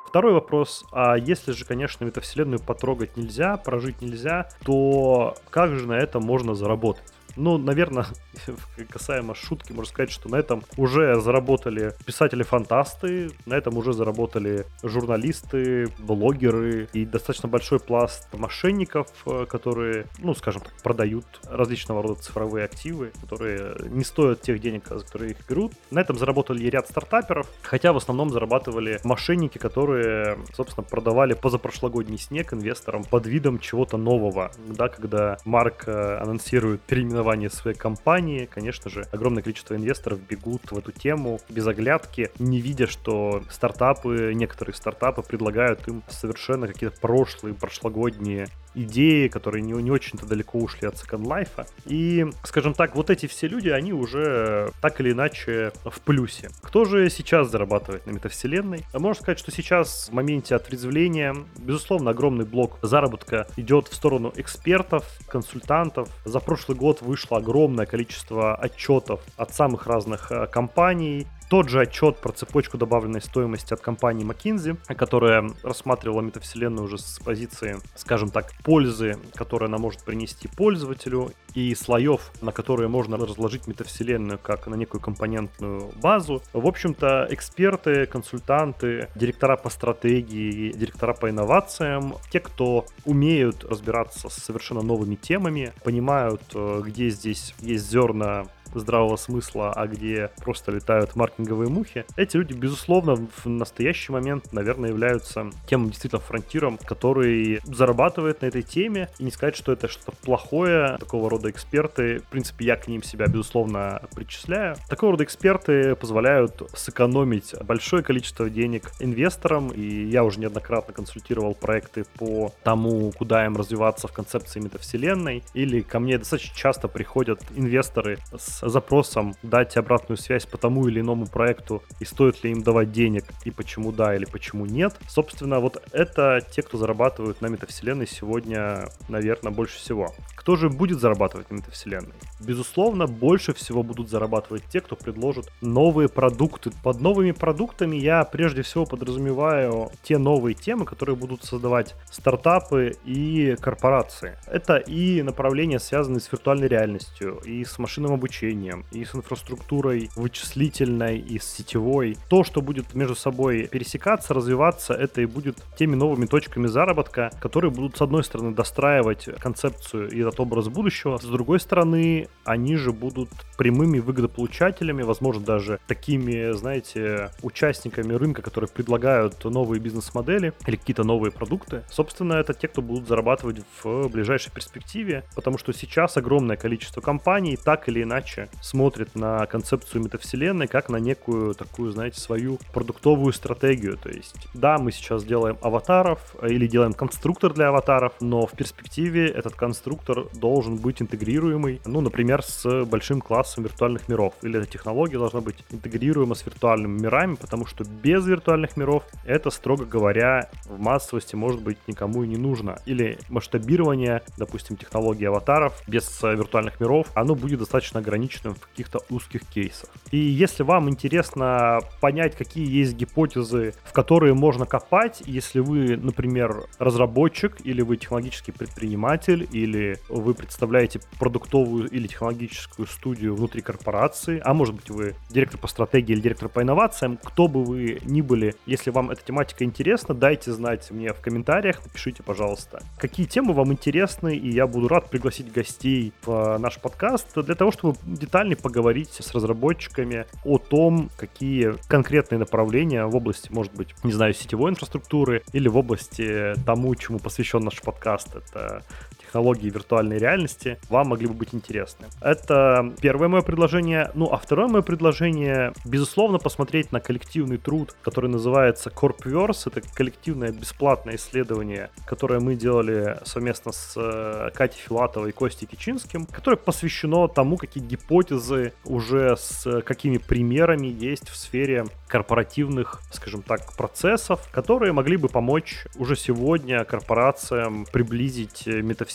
Второй 0.05 0.33
вопрос. 0.33 0.85
А 0.91 1.15
если 1.15 1.53
же, 1.53 1.65
конечно, 1.65 2.03
метавселенную 2.03 2.59
потрогать 2.59 3.15
нельзя, 3.15 3.57
прожить 3.57 4.01
нельзя, 4.01 4.49
то 4.65 5.35
как 5.49 5.75
же 5.75 5.87
на 5.87 5.93
этом 5.93 6.23
можно 6.23 6.55
заработать? 6.55 7.13
Ну, 7.39 7.57
наверное, 7.57 8.05
касаемо 8.89 9.33
шутки, 9.33 9.71
можно 9.71 9.89
сказать, 9.89 10.11
что 10.11 10.27
на 10.27 10.35
этом 10.35 10.61
уже 10.75 11.21
заработали 11.21 11.93
писатели-фантасты, 12.05 13.31
на 13.45 13.53
этом 13.53 13.77
уже 13.77 13.93
заработали 13.93 14.65
журналисты, 14.83 15.87
блогеры 15.99 16.89
и 16.91 17.05
достаточно 17.05 17.47
большой 17.47 17.79
пласт 17.79 18.27
мошенников, 18.33 19.07
э, 19.25 19.45
которые, 19.49 20.07
ну, 20.17 20.35
скажем 20.35 20.63
так, 20.63 20.73
продают 20.83 21.23
различного 21.45 22.03
рода 22.03 22.15
цифровые 22.15 22.65
активы, 22.65 23.13
которые 23.21 23.73
не 23.89 24.03
стоят 24.03 24.41
тех 24.41 24.59
денег, 24.59 24.87
за 24.89 25.05
которые 25.05 25.31
их 25.31 25.37
берут. 25.47 25.71
На 25.91 26.01
этом 26.01 26.17
заработали 26.17 26.65
ряд 26.65 26.89
стартаперов, 26.89 27.47
хотя 27.61 27.93
в 27.93 27.97
основном 27.97 28.31
зарабатывали 28.31 28.99
мошенники, 29.05 29.57
которые, 29.59 30.39
собственно, 30.53 30.83
продавали 30.83 31.35
позапрошлогодний 31.35 32.17
снег 32.17 32.53
инвесторам 32.53 33.05
под 33.05 33.27
видом 33.27 33.59
чего-то 33.59 33.95
нового. 33.95 34.51
Да, 34.67 34.89
когда 34.89 35.37
Марк 35.45 35.85
э, 35.87 36.17
анонсирует 36.17 36.81
переименование 36.81 37.28
название 37.29 37.51
своей 37.51 37.77
компании, 37.77 38.49
конечно 38.51 38.89
же, 38.89 39.05
огромное 39.11 39.43
количество 39.43 39.75
инвесторов 39.75 40.19
бегут 40.19 40.71
в 40.71 40.77
эту 40.77 40.91
тему 40.91 41.39
без 41.47 41.67
оглядки, 41.67 42.31
не 42.39 42.59
видя, 42.59 42.87
что 42.87 43.43
стартапы, 43.51 44.33
некоторые 44.33 44.75
стартапы 44.75 45.21
предлагают 45.21 45.87
им 45.87 46.01
совершенно 46.09 46.67
какие-то 46.67 46.99
прошлые, 46.99 47.53
прошлогодние 47.53 48.47
идеи, 48.83 49.27
которые 49.27 49.61
не, 49.61 49.73
не 49.73 49.91
очень-то 49.91 50.25
далеко 50.25 50.59
ушли 50.59 50.87
от 50.87 50.95
Second 50.95 51.23
Life. 51.23 51.67
И, 51.85 52.25
скажем 52.43 52.73
так, 52.73 52.95
вот 52.95 53.09
эти 53.09 53.25
все 53.25 53.47
люди, 53.47 53.69
они 53.69 53.93
уже 53.93 54.71
так 54.81 54.99
или 55.01 55.11
иначе 55.11 55.71
в 55.85 55.99
плюсе. 56.01 56.49
Кто 56.61 56.85
же 56.85 57.09
сейчас 57.09 57.49
зарабатывает 57.49 58.05
на 58.05 58.11
метавселенной? 58.11 58.85
Можно 58.93 59.21
сказать, 59.21 59.39
что 59.39 59.51
сейчас 59.51 60.09
в 60.09 60.13
моменте 60.13 60.55
отрезвления, 60.55 61.35
безусловно, 61.57 62.11
огромный 62.11 62.45
блок 62.45 62.77
заработка 62.81 63.47
идет 63.57 63.87
в 63.87 63.95
сторону 63.95 64.33
экспертов, 64.35 65.05
консультантов. 65.27 66.09
За 66.25 66.39
прошлый 66.39 66.77
год 66.77 67.01
вышло 67.01 67.37
огромное 67.37 67.85
количество 67.85 68.55
отчетов 68.55 69.21
от 69.37 69.53
самых 69.53 69.87
разных 69.87 70.31
э, 70.31 70.47
компаний, 70.47 71.27
тот 71.49 71.67
же 71.67 71.81
отчет 71.81 72.17
про 72.17 72.31
цепочку 72.31 72.77
добавленной 72.77 73.21
стоимости 73.21 73.73
от 73.73 73.81
компании 73.81 74.25
McKinsey, 74.25 74.77
которая 74.95 75.49
рассматривала 75.63 76.21
метавселенную 76.21 76.85
уже 76.85 76.97
с 76.97 77.19
позиции, 77.19 77.77
скажем 77.95 78.29
так, 78.29 78.53
пользы, 78.63 79.17
которую 79.33 79.67
она 79.67 79.77
может 79.77 80.03
принести 80.03 80.47
пользователю, 80.47 81.31
и 81.53 81.73
слоев, 81.75 82.31
на 82.41 82.51
которые 82.51 82.89
можно 82.89 83.17
разложить 83.17 83.67
метавселенную 83.67 84.39
как 84.39 84.67
на 84.67 84.75
некую 84.75 85.01
компонентную 85.01 85.91
базу. 86.01 86.41
В 86.53 86.67
общем-то, 86.67 87.27
эксперты, 87.29 88.05
консультанты, 88.05 89.09
директора 89.15 89.57
по 89.57 89.69
стратегии, 89.69 90.71
директора 90.71 91.13
по 91.13 91.29
инновациям, 91.29 92.15
те, 92.31 92.39
кто 92.39 92.85
умеют 93.05 93.63
разбираться 93.63 94.29
с 94.29 94.35
совершенно 94.35 94.81
новыми 94.81 95.15
темами, 95.15 95.73
понимают, 95.83 96.41
э, 96.53 96.81
где 96.85 97.09
здесь 97.09 97.53
есть 97.59 97.89
зерна 97.89 98.45
здравого 98.73 99.15
смысла, 99.15 99.71
а 99.73 99.87
где 99.87 100.29
просто 100.37 100.71
летают 100.71 101.15
маркетинговые 101.15 101.69
мухи, 101.69 102.05
эти 102.15 102.37
люди, 102.37 102.53
безусловно, 102.53 103.15
в 103.15 103.45
настоящий 103.45 104.11
момент, 104.11 104.51
наверное, 104.53 104.89
являются 104.89 105.49
тем 105.67 105.89
действительно 105.89 106.21
фронтиром, 106.21 106.77
который 106.77 107.61
зарабатывает 107.63 108.41
на 108.41 108.47
этой 108.47 108.61
теме. 108.61 109.09
И 109.19 109.23
не 109.23 109.31
сказать, 109.31 109.55
что 109.55 109.71
это 109.71 109.87
что-то 109.87 110.11
плохое, 110.23 110.97
такого 110.99 111.29
рода 111.29 111.49
эксперты, 111.49 112.19
в 112.19 112.25
принципе, 112.25 112.65
я 112.65 112.75
к 112.75 112.87
ним 112.87 113.03
себя, 113.03 113.27
безусловно, 113.27 114.01
причисляю. 114.15 114.75
Такого 114.89 115.13
рода 115.13 115.23
эксперты 115.23 115.95
позволяют 115.95 116.61
сэкономить 116.73 117.53
большое 117.63 118.03
количество 118.03 118.49
денег 118.49 118.91
инвесторам, 118.99 119.69
и 119.69 120.05
я 120.05 120.23
уже 120.23 120.39
неоднократно 120.39 120.93
консультировал 120.93 121.53
проекты 121.55 122.05
по 122.17 122.53
тому, 122.63 123.11
куда 123.17 123.45
им 123.45 123.57
развиваться 123.57 124.07
в 124.07 124.11
концепции 124.11 124.59
метавселенной, 124.59 125.43
или 125.53 125.81
ко 125.81 125.99
мне 125.99 126.17
достаточно 126.17 126.55
часто 126.55 126.87
приходят 126.87 127.41
инвесторы 127.55 128.19
с 128.37 128.58
запросом 128.61 129.35
дать 129.43 129.77
обратную 129.77 130.17
связь 130.17 130.45
по 130.45 130.57
тому 130.57 130.87
или 130.87 130.99
иному 130.99 131.27
проекту 131.27 131.83
и 131.99 132.05
стоит 132.05 132.43
ли 132.43 132.51
им 132.51 132.63
давать 132.63 132.91
денег 132.91 133.25
и 133.45 133.51
почему 133.51 133.91
да 133.91 134.15
или 134.15 134.25
почему 134.25 134.65
нет. 134.65 134.95
Собственно, 135.07 135.59
вот 135.59 135.81
это 135.91 136.41
те, 136.51 136.61
кто 136.61 136.77
зарабатывают 136.77 137.41
на 137.41 137.47
метавселенной 137.47 138.07
сегодня, 138.07 138.89
наверное, 139.07 139.51
больше 139.51 139.77
всего. 139.77 140.13
Кто 140.35 140.55
же 140.55 140.69
будет 140.69 140.99
зарабатывать 140.99 141.49
на 141.51 141.55
метавселенной? 141.55 142.13
Безусловно, 142.39 143.07
больше 143.07 143.53
всего 143.53 143.83
будут 143.83 144.09
зарабатывать 144.09 144.63
те, 144.71 144.81
кто 144.81 144.95
предложит 144.95 145.51
новые 145.61 146.09
продукты. 146.09 146.71
Под 146.83 147.01
новыми 147.01 147.31
продуктами 147.31 147.97
я 147.97 148.23
прежде 148.23 148.61
всего 148.61 148.85
подразумеваю 148.85 149.91
те 150.03 150.17
новые 150.17 150.55
темы, 150.55 150.85
которые 150.85 151.15
будут 151.15 151.43
создавать 151.43 151.95
стартапы 152.09 152.95
и 153.05 153.55
корпорации. 153.59 154.37
Это 154.47 154.77
и 154.77 155.21
направления, 155.21 155.79
связанные 155.79 156.21
с 156.21 156.31
виртуальной 156.31 156.67
реальностью, 156.67 157.39
и 157.45 157.63
с 157.63 157.77
машинным 157.77 158.13
обучением, 158.13 158.48
обучением, 158.49 158.85
и 158.91 159.05
с 159.05 159.15
инфраструктурой 159.15 160.09
вычислительной, 160.15 161.19
и 161.19 161.39
с 161.39 161.45
сетевой. 161.45 162.17
То, 162.29 162.43
что 162.43 162.61
будет 162.61 162.95
между 162.95 163.15
собой 163.15 163.67
пересекаться, 163.67 164.33
развиваться, 164.33 164.93
это 164.93 165.21
и 165.21 165.25
будет 165.25 165.57
теми 165.77 165.95
новыми 165.95 166.25
точками 166.25 166.67
заработка, 166.67 167.31
которые 167.41 167.71
будут, 167.71 167.97
с 167.97 168.01
одной 168.01 168.23
стороны, 168.23 168.53
достраивать 168.53 169.25
концепцию 169.39 170.09
и 170.09 170.19
этот 170.19 170.39
образ 170.39 170.67
будущего, 170.67 171.17
с 171.17 171.25
другой 171.25 171.59
стороны, 171.59 172.27
они 172.43 172.75
же 172.75 172.91
будут 172.91 173.29
прямыми 173.57 173.99
выгодополучателями, 173.99 175.03
возможно, 175.03 175.43
даже 175.43 175.79
такими, 175.87 176.53
знаете, 176.53 177.31
участниками 177.41 178.13
рынка, 178.13 178.41
которые 178.41 178.69
предлагают 178.69 179.43
новые 179.43 179.79
бизнес-модели 179.79 180.53
или 180.67 180.75
какие-то 180.75 181.03
новые 181.03 181.31
продукты. 181.31 181.83
Собственно, 181.89 182.33
это 182.33 182.53
те, 182.53 182.67
кто 182.67 182.81
будут 182.81 183.07
зарабатывать 183.07 183.61
в 183.83 184.07
ближайшей 184.09 184.51
перспективе, 184.51 185.23
потому 185.35 185.57
что 185.57 185.73
сейчас 185.73 186.17
огромное 186.17 186.57
количество 186.57 187.01
компаний 187.01 187.57
так 187.57 187.87
или 187.89 188.03
иначе 188.03 188.38
смотрит 188.61 189.15
на 189.15 189.45
концепцию 189.45 190.03
метавселенной 190.03 190.67
как 190.67 190.89
на 190.89 190.97
некую 190.97 191.53
такую, 191.55 191.91
знаете, 191.91 192.19
свою 192.19 192.59
продуктовую 192.73 193.33
стратегию. 193.33 193.97
То 193.97 194.09
есть, 194.09 194.47
да, 194.53 194.77
мы 194.77 194.91
сейчас 194.91 195.23
делаем 195.23 195.57
аватаров 195.61 196.35
или 196.41 196.67
делаем 196.67 196.93
конструктор 196.93 197.53
для 197.53 197.69
аватаров, 197.69 198.13
но 198.21 198.45
в 198.45 198.51
перспективе 198.51 199.27
этот 199.27 199.55
конструктор 199.55 200.25
должен 200.33 200.77
быть 200.77 201.01
интегрируемый, 201.01 201.81
ну, 201.85 202.01
например, 202.01 202.43
с 202.43 202.85
большим 202.85 203.21
классом 203.21 203.63
виртуальных 203.63 204.07
миров. 204.07 204.33
Или 204.41 204.59
эта 204.59 204.69
технология 204.69 205.17
должна 205.17 205.41
быть 205.41 205.63
интегрируема 205.71 206.35
с 206.35 206.45
виртуальными 206.45 206.99
мирами, 206.99 207.35
потому 207.35 207.65
что 207.65 207.83
без 207.83 208.25
виртуальных 208.25 208.77
миров 208.77 209.03
это, 209.25 209.49
строго 209.49 209.85
говоря, 209.85 210.49
в 210.65 210.79
массовости 210.79 211.35
может 211.35 211.61
быть 211.61 211.77
никому 211.87 212.23
и 212.23 212.27
не 212.27 212.37
нужно. 212.37 212.79
Или 212.85 213.17
масштабирование, 213.29 214.21
допустим, 214.37 214.77
технологии 214.77 215.25
аватаров 215.25 215.81
без 215.87 216.23
э, 216.23 216.35
виртуальных 216.35 216.79
миров, 216.79 217.07
оно 217.13 217.35
будет 217.35 217.59
достаточно 217.59 218.01
ограниченным 218.29 218.55
в 218.55 218.59
каких-то 218.59 218.99
узких 219.09 219.45
кейсах. 219.45 219.89
И 220.11 220.17
если 220.17 220.63
вам 220.63 220.89
интересно 220.89 221.79
понять, 222.01 222.35
какие 222.35 222.69
есть 222.69 222.95
гипотезы, 222.95 223.73
в 223.83 223.93
которые 223.93 224.33
можно 224.33 224.65
копать, 224.65 225.23
если 225.25 225.59
вы, 225.59 225.97
например, 225.97 226.65
разработчик, 226.77 227.57
или 227.63 227.81
вы 227.81 227.97
технологический 227.97 228.51
предприниматель, 228.51 229.47
или 229.51 229.97
вы 230.09 230.33
представляете 230.33 231.01
продуктовую 231.19 231.89
или 231.89 232.07
технологическую 232.07 232.87
студию 232.87 233.35
внутри 233.35 233.61
корпорации, 233.61 234.41
а 234.43 234.53
может 234.53 234.75
быть 234.75 234.89
вы 234.89 235.15
директор 235.29 235.59
по 235.59 235.67
стратегии 235.67 236.13
или 236.13 236.21
директор 236.21 236.49
по 236.49 236.61
инновациям, 236.61 237.17
кто 237.17 237.47
бы 237.47 237.63
вы 237.63 237.99
ни 238.03 238.21
были, 238.21 238.55
если 238.65 238.91
вам 238.91 239.11
эта 239.11 239.23
тематика 239.23 239.63
интересна, 239.63 240.13
дайте 240.13 240.51
знать 240.51 240.91
мне 240.91 241.13
в 241.13 241.21
комментариях, 241.21 241.83
напишите, 241.83 242.23
пожалуйста, 242.23 242.81
какие 242.97 243.25
темы 243.25 243.53
вам 243.53 243.71
интересны, 243.71 244.35
и 244.35 244.49
я 244.51 244.67
буду 244.67 244.87
рад 244.87 245.09
пригласить 245.09 245.51
гостей 245.51 246.13
в 246.25 246.57
наш 246.57 246.79
подкаст 246.79 247.27
для 247.35 247.55
того, 247.55 247.71
чтобы 247.71 247.97
детальнее 248.19 248.57
поговорить 248.57 249.09
с 249.11 249.33
разработчиками 249.33 250.25
о 250.43 250.57
том, 250.57 251.09
какие 251.17 251.75
конкретные 251.87 252.39
направления 252.39 253.05
в 253.05 253.15
области, 253.15 253.51
может 253.51 253.73
быть, 253.73 253.89
не 254.03 254.11
знаю, 254.11 254.33
сетевой 254.33 254.71
инфраструктуры 254.71 255.43
или 255.53 255.67
в 255.67 255.77
области 255.77 256.53
тому, 256.65 256.93
чему 256.95 257.19
посвящен 257.19 257.61
наш 257.63 257.81
подкаст. 257.81 258.35
Это 258.35 258.83
технологии 259.29 259.69
виртуальной 259.69 260.17
реальности 260.17 260.79
вам 260.89 261.09
могли 261.09 261.27
бы 261.27 261.33
быть 261.33 261.53
интересны. 261.53 262.07
Это 262.21 262.93
первое 262.99 263.27
мое 263.27 263.41
предложение. 263.41 264.11
Ну, 264.15 264.25
а 264.31 264.37
второе 264.37 264.67
мое 264.67 264.81
предложение, 264.81 265.73
безусловно, 265.85 266.39
посмотреть 266.39 266.91
на 266.91 266.99
коллективный 266.99 267.57
труд, 267.57 267.95
который 268.01 268.29
называется 268.29 268.89
Corpverse. 268.89 269.71
Это 269.71 269.81
коллективное 269.93 270.51
бесплатное 270.51 271.15
исследование, 271.15 271.91
которое 272.07 272.39
мы 272.39 272.55
делали 272.55 273.17
совместно 273.23 273.71
с 273.71 273.93
э, 273.95 274.49
Катей 274.55 274.81
Филатовой 274.81 275.29
и 275.29 275.33
Костей 275.33 275.67
Кичинским, 275.67 276.25
которое 276.25 276.57
посвящено 276.57 277.27
тому, 277.27 277.57
какие 277.57 277.83
гипотезы 277.83 278.73
уже 278.85 279.35
с 279.37 279.81
какими 279.81 280.17
примерами 280.17 280.87
есть 280.87 281.29
в 281.29 281.35
сфере 281.35 281.85
корпоративных, 282.07 283.01
скажем 283.11 283.43
так, 283.43 283.73
процессов, 283.73 284.41
которые 284.51 284.91
могли 284.91 285.17
бы 285.17 285.29
помочь 285.29 285.85
уже 285.97 286.15
сегодня 286.15 286.83
корпорациям 286.83 287.85
приблизить 287.91 288.63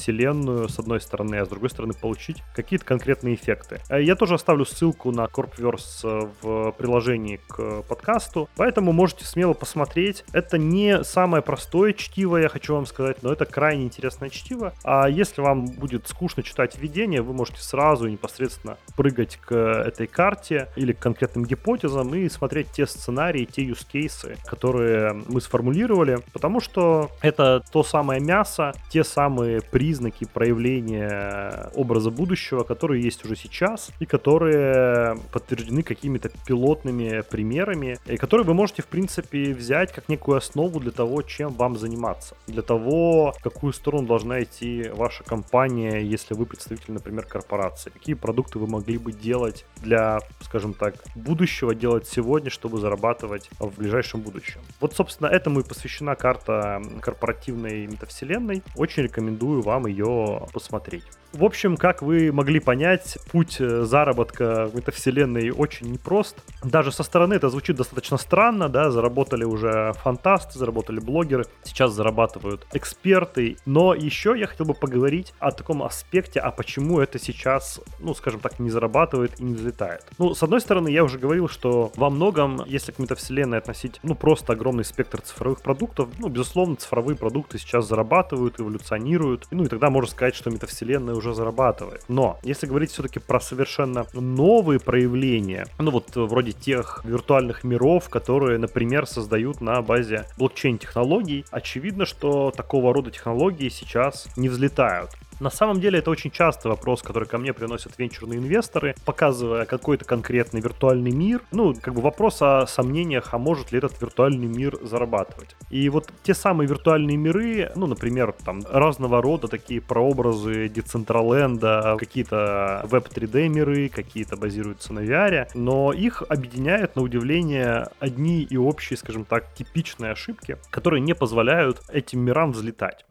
метавселенную 0.05 0.69
с 0.69 0.79
одной 0.79 1.01
стороны, 1.01 1.37
а 1.37 1.45
с 1.45 1.49
другой 1.49 1.71
стороны 1.71 1.95
получить 1.95 2.43
какие-то 2.55 2.85
конкретные 2.85 3.35
эффекты. 3.35 3.81
Э, 3.89 4.03
я 4.03 4.17
тоже 4.17 4.35
оставлю 4.35 4.65
ссылку 4.65 5.11
на 5.11 5.25
Corpverse 5.25 6.31
в 6.43 6.73
приложении 6.73 7.41
к 7.49 7.83
подкасту, 7.83 8.49
поэтому 8.57 8.93
можете 8.93 9.25
смело 9.25 9.55
посмотреть. 9.55 10.25
Это 10.33 10.59
не 10.59 11.05
самое 11.05 11.43
простое 11.43 11.93
чтиво, 11.93 12.37
я 12.37 12.49
хочу 12.49 12.75
вам 12.75 12.87
сказать, 12.87 13.23
но 13.23 13.33
это 13.33 13.45
крайне 13.45 13.85
интересное 13.85 14.31
чтиво. 14.31 14.73
А 14.85 15.09
если 15.09 15.41
вам 15.41 15.67
будет 15.67 16.09
скучно 16.09 16.43
читать 16.43 16.77
введение, 16.77 17.23
вы 17.23 17.33
можете 17.33 17.61
сразу 17.61 18.07
непосредственно 18.07 18.77
прыгать 18.97 19.37
к 19.37 19.55
этой 19.55 20.07
карте 20.07 20.69
или 20.77 20.93
к 20.93 20.99
конкретным 20.99 21.45
гипотезам 21.45 22.15
и 22.15 22.29
смотреть 22.29 22.71
те 22.73 22.87
сценарии, 22.87 23.45
те 23.45 23.65
cases, 23.65 24.37
которые 24.45 25.15
мы 25.29 25.41
сформулировали, 25.41 26.19
потому 26.33 26.61
что 26.61 27.11
это 27.23 27.63
то 27.73 27.83
самое 27.83 28.21
мясо, 28.21 28.73
те 28.91 29.05
самые 29.05 29.61
признаки 29.95 30.25
проявления 30.25 31.71
образа 31.77 32.11
будущего, 32.11 32.65
которые 32.65 33.05
есть 33.05 33.25
уже 33.25 33.37
сейчас 33.37 33.91
и 34.01 34.07
которые 34.07 35.17
подтверждены 35.31 35.85
какими-то 35.85 36.31
пилотными 36.49 37.23
примерами, 37.31 37.97
и 38.07 38.17
которые 38.17 38.45
вы 38.45 38.55
можете, 38.55 38.83
в 38.83 38.87
принципе, 38.87 39.53
взять 39.53 39.93
как 39.93 40.09
некую 40.09 40.39
основу 40.39 40.81
для 40.81 40.91
того, 40.91 41.23
чем 41.23 41.53
вам 41.53 41.79
заниматься, 41.79 42.35
для 42.49 42.63
того, 42.63 43.35
в 43.39 43.43
какую 43.43 43.73
сторону 43.73 44.09
должна 44.09 44.43
идти 44.43 44.91
ваша 44.93 45.23
компания, 45.23 46.01
если 46.01 46.35
вы 46.35 46.45
представитель, 46.45 46.95
например, 46.95 47.25
корпорации, 47.27 47.91
какие 47.91 48.17
продукты 48.17 48.59
вы 48.59 48.67
могли 48.67 48.99
бы 48.99 49.13
делать 49.13 49.65
для, 49.77 50.19
скажем 50.41 50.75
так, 50.75 50.95
будущего, 51.15 51.73
делать 51.73 52.09
сегодня, 52.09 52.51
чтобы 52.51 52.81
зарабатывать 52.81 53.49
в 53.61 53.79
ближайшем 53.79 54.23
будущем. 54.23 54.61
Вот, 54.81 54.93
собственно, 54.95 55.29
этому 55.29 55.61
и 55.61 55.63
посвящена 55.63 56.17
карта 56.17 56.83
корпоративной 57.01 57.87
метавселенной. 57.87 58.65
Очень 58.75 59.05
рекомендую 59.05 59.63
вам 59.63 59.84
ее 59.87 60.47
посмотреть. 60.53 61.05
В 61.35 61.45
общем, 61.45 61.77
как 61.77 62.01
вы 62.01 62.31
могли 62.31 62.61
понять, 62.61 63.19
путь 63.33 63.57
э, 63.59 63.83
заработка 63.83 64.67
в 64.67 64.77
метавселенной 64.77 65.51
очень 65.51 65.91
непрост. 65.91 66.37
Даже 66.63 66.93
со 66.93 67.03
стороны 67.03 67.35
это 67.35 67.49
звучит 67.49 67.75
достаточно 67.75 68.19
странно, 68.19 68.69
да, 68.69 68.93
заработали 68.93 69.43
уже 69.43 69.95
фантасты, 70.05 70.57
заработали 70.57 71.01
блогеры, 71.01 71.47
сейчас 71.65 71.93
зарабатывают 71.93 72.69
эксперты. 72.73 73.57
Но 73.67 73.95
еще 73.95 74.39
я 74.39 74.47
хотел 74.47 74.67
бы 74.67 74.75
поговорить 74.75 75.35
о 75.41 75.51
таком 75.51 75.83
аспекте, 75.83 76.39
а 76.39 76.53
почему 76.53 77.01
это 77.01 77.19
сейчас, 77.19 77.81
ну, 77.99 78.15
скажем 78.15 78.39
так, 78.39 78.61
не 78.61 78.71
зарабатывает 78.71 79.41
и 79.41 79.43
не 79.43 79.55
взлетает. 79.55 80.05
Ну, 80.19 80.35
с 80.35 80.43
одной 80.45 80.61
стороны, 80.61 80.89
я 80.89 81.03
уже 81.03 81.19
говорил, 81.19 81.49
что 81.49 81.91
во 81.97 82.11
многом, 82.11 82.63
если 82.67 82.93
к 82.93 83.01
метавселенной 83.01 83.59
относить, 83.59 83.99
ну, 84.05 84.15
просто 84.15 84.53
огромный 84.53 84.85
спектр 84.85 85.21
цифровых 85.21 85.63
продуктов, 85.63 86.11
ну, 86.21 86.29
безусловно, 86.29 86.77
цифровые 86.77 87.17
продукты 87.17 87.59
сейчас 87.59 87.89
зарабатывают, 87.89 88.61
эволюционируют, 88.61 89.49
ну, 89.51 89.65
и 89.65 89.67
тогда 89.67 89.91
можно 89.91 90.09
сказать, 90.09 90.37
что 90.37 90.51
метавселенная 90.51 91.17
уже 91.17 91.24
уже 91.25 91.35
зарабатывает. 91.35 92.03
Но 92.09 92.39
если 92.43 92.67
говорить 92.67 92.91
все-таки 92.91 93.19
про 93.19 93.41
совершенно 93.41 94.07
новые 94.13 94.79
проявления, 94.79 95.67
ну 95.79 95.91
вот 95.91 96.15
вроде 96.15 96.53
тех 96.53 97.01
виртуальных 97.05 97.65
миров, 97.65 98.09
которые, 98.09 98.59
например, 98.59 99.07
создают 99.07 99.61
на 99.61 99.81
базе 99.83 100.27
блокчейн-технологий, 100.39 101.45
очевидно, 101.51 102.05
что 102.05 102.53
такого 102.55 102.93
рода 102.93 103.11
технологии 103.11 103.69
сейчас 103.69 104.27
не 104.37 104.49
взлетают. 104.49 105.11
На 105.45 105.51
самом 105.51 105.79
деле 105.79 105.99
это 105.99 106.11
очень 106.11 106.31
частый 106.31 106.71
вопрос, 106.71 107.03
который 107.03 107.29
ко 107.29 107.37
мне 107.37 107.53
приносят 107.53 107.99
венчурные 107.99 108.39
инвесторы, 108.39 108.95
показывая 109.05 109.67
какой-то 109.67 110.07
конкретный 110.07 110.63
виртуальный 110.63 111.11
мир. 111.11 111.43
Ну, 111.53 111.75
как 111.75 111.93
бы 111.93 112.01
вопрос 112.01 112.41
о 112.41 112.67
сомнениях, 112.67 113.29
а 113.33 113.37
может 113.37 113.71
ли 113.71 113.77
этот 113.77 114.01
виртуальный 114.01 114.47
мир 114.47 114.79
зарабатывать. 114.81 115.55
И 115.69 115.91
вот 115.91 116.11
те 116.23 116.33
самые 116.33 116.67
виртуальные 116.67 117.19
миры, 117.19 117.71
ну, 117.77 117.87
например, 117.87 118.35
там 118.43 118.63
разного 118.71 119.21
рода 119.21 119.47
такие 119.47 119.83
прообразы 119.83 120.71
Децентраленда, 120.71 121.97
какие-то 121.99 122.87
веб 122.91 123.07
3D 123.09 123.49
миры, 123.49 123.91
какие-то 123.91 124.39
базируются 124.39 124.95
на 124.95 125.01
VR, 125.01 125.49
но 125.53 125.93
их 125.93 126.23
объединяют, 126.27 126.97
на 126.97 127.03
удивление, 127.03 127.89
одни 128.01 128.41
и 128.41 128.57
общие, 128.57 128.97
скажем 128.97 129.27
так, 129.27 129.53
типичные 129.53 130.13
ошибки, 130.13 130.57
которые 130.71 131.03
не 131.03 131.15
позволяют 131.15 131.83
этим 131.93 132.21
мирам 132.21 132.53
взлетать. 132.53 133.05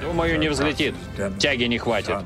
Думаю, 0.00 0.38
не 0.38 0.48
взлетит. 0.48 0.94
Тяги 1.38 1.64
не 1.64 1.78
хватит. 1.78 2.16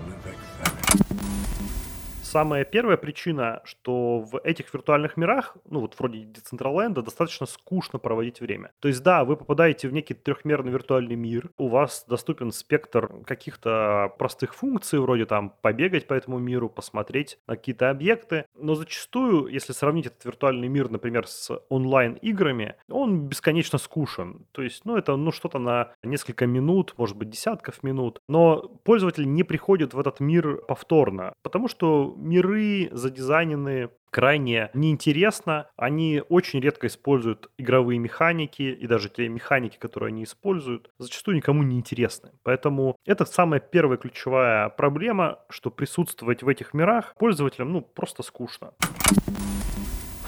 Самая 2.31 2.65
первая 2.65 2.97
причина, 2.97 3.61
что 3.65 4.21
в 4.21 4.39
этих 4.45 4.73
виртуальных 4.73 5.17
мирах, 5.17 5.57
ну 5.69 5.81
вот 5.81 5.97
вроде 5.99 6.21
Децентраленда, 6.21 7.03
достаточно 7.03 7.45
скучно 7.45 7.99
проводить 7.99 8.41
время. 8.41 8.71
То 8.79 8.87
есть 8.87 9.03
да, 9.03 9.25
вы 9.25 9.37
попадаете 9.37 9.89
в 9.89 9.93
некий 9.93 10.15
трехмерный 10.15 10.71
виртуальный 10.71 11.17
мир, 11.17 11.51
у 11.59 11.67
вас 11.67 12.05
доступен 12.09 12.53
спектр 12.53 13.11
каких-то 13.25 14.13
простых 14.17 14.55
функций, 14.55 15.01
вроде 15.01 15.27
там 15.27 15.53
побегать 15.61 16.07
по 16.07 16.15
этому 16.15 16.39
миру, 16.39 16.69
посмотреть 16.69 17.37
на 17.49 17.57
какие-то 17.57 17.91
объекты, 17.91 18.45
но 18.55 18.77
зачастую, 18.77 19.49
если 19.49 19.73
сравнить 19.73 20.07
этот 20.07 20.25
виртуальный 20.25 20.69
мир, 20.69 20.89
например, 20.89 21.27
с 21.27 21.51
онлайн-играми, 21.69 22.77
он 22.89 23.27
бесконечно 23.27 23.77
скушен. 23.77 24.47
То 24.53 24.63
есть, 24.63 24.85
ну 24.85 24.97
это 24.97 25.17
ну 25.17 25.33
что-то 25.33 25.59
на 25.59 25.95
несколько 26.05 26.47
минут, 26.47 26.95
может 26.97 27.17
быть 27.17 27.31
десятков 27.31 27.83
минут, 27.83 28.21
но 28.29 28.69
пользователь 28.85 29.29
не 29.29 29.43
приходит 29.43 29.95
в 29.95 29.99
этот 29.99 30.21
мир 30.21 30.59
повторно, 30.69 31.33
потому 31.43 31.67
что 31.67 32.15
миры 32.21 32.89
задизайнены 32.93 33.91
крайне 34.11 34.71
неинтересно. 34.75 35.69
Они 35.77 36.23
очень 36.29 36.61
редко 36.61 36.89
используют 36.89 37.51
игровые 37.59 37.99
механики, 37.99 38.63
и 38.63 38.87
даже 38.87 39.09
те 39.09 39.29
механики, 39.29 39.79
которые 39.79 40.09
они 40.09 40.25
используют, 40.25 40.91
зачастую 40.99 41.37
никому 41.37 41.63
не 41.63 41.77
интересны. 41.77 42.33
Поэтому 42.43 42.97
это 43.07 43.25
самая 43.25 43.61
первая 43.61 43.99
ключевая 43.99 44.69
проблема, 44.69 45.41
что 45.49 45.71
присутствовать 45.71 46.43
в 46.43 46.49
этих 46.49 46.75
мирах 46.75 47.15
пользователям 47.19 47.73
ну 47.73 47.81
просто 47.81 48.23
скучно. 48.23 48.73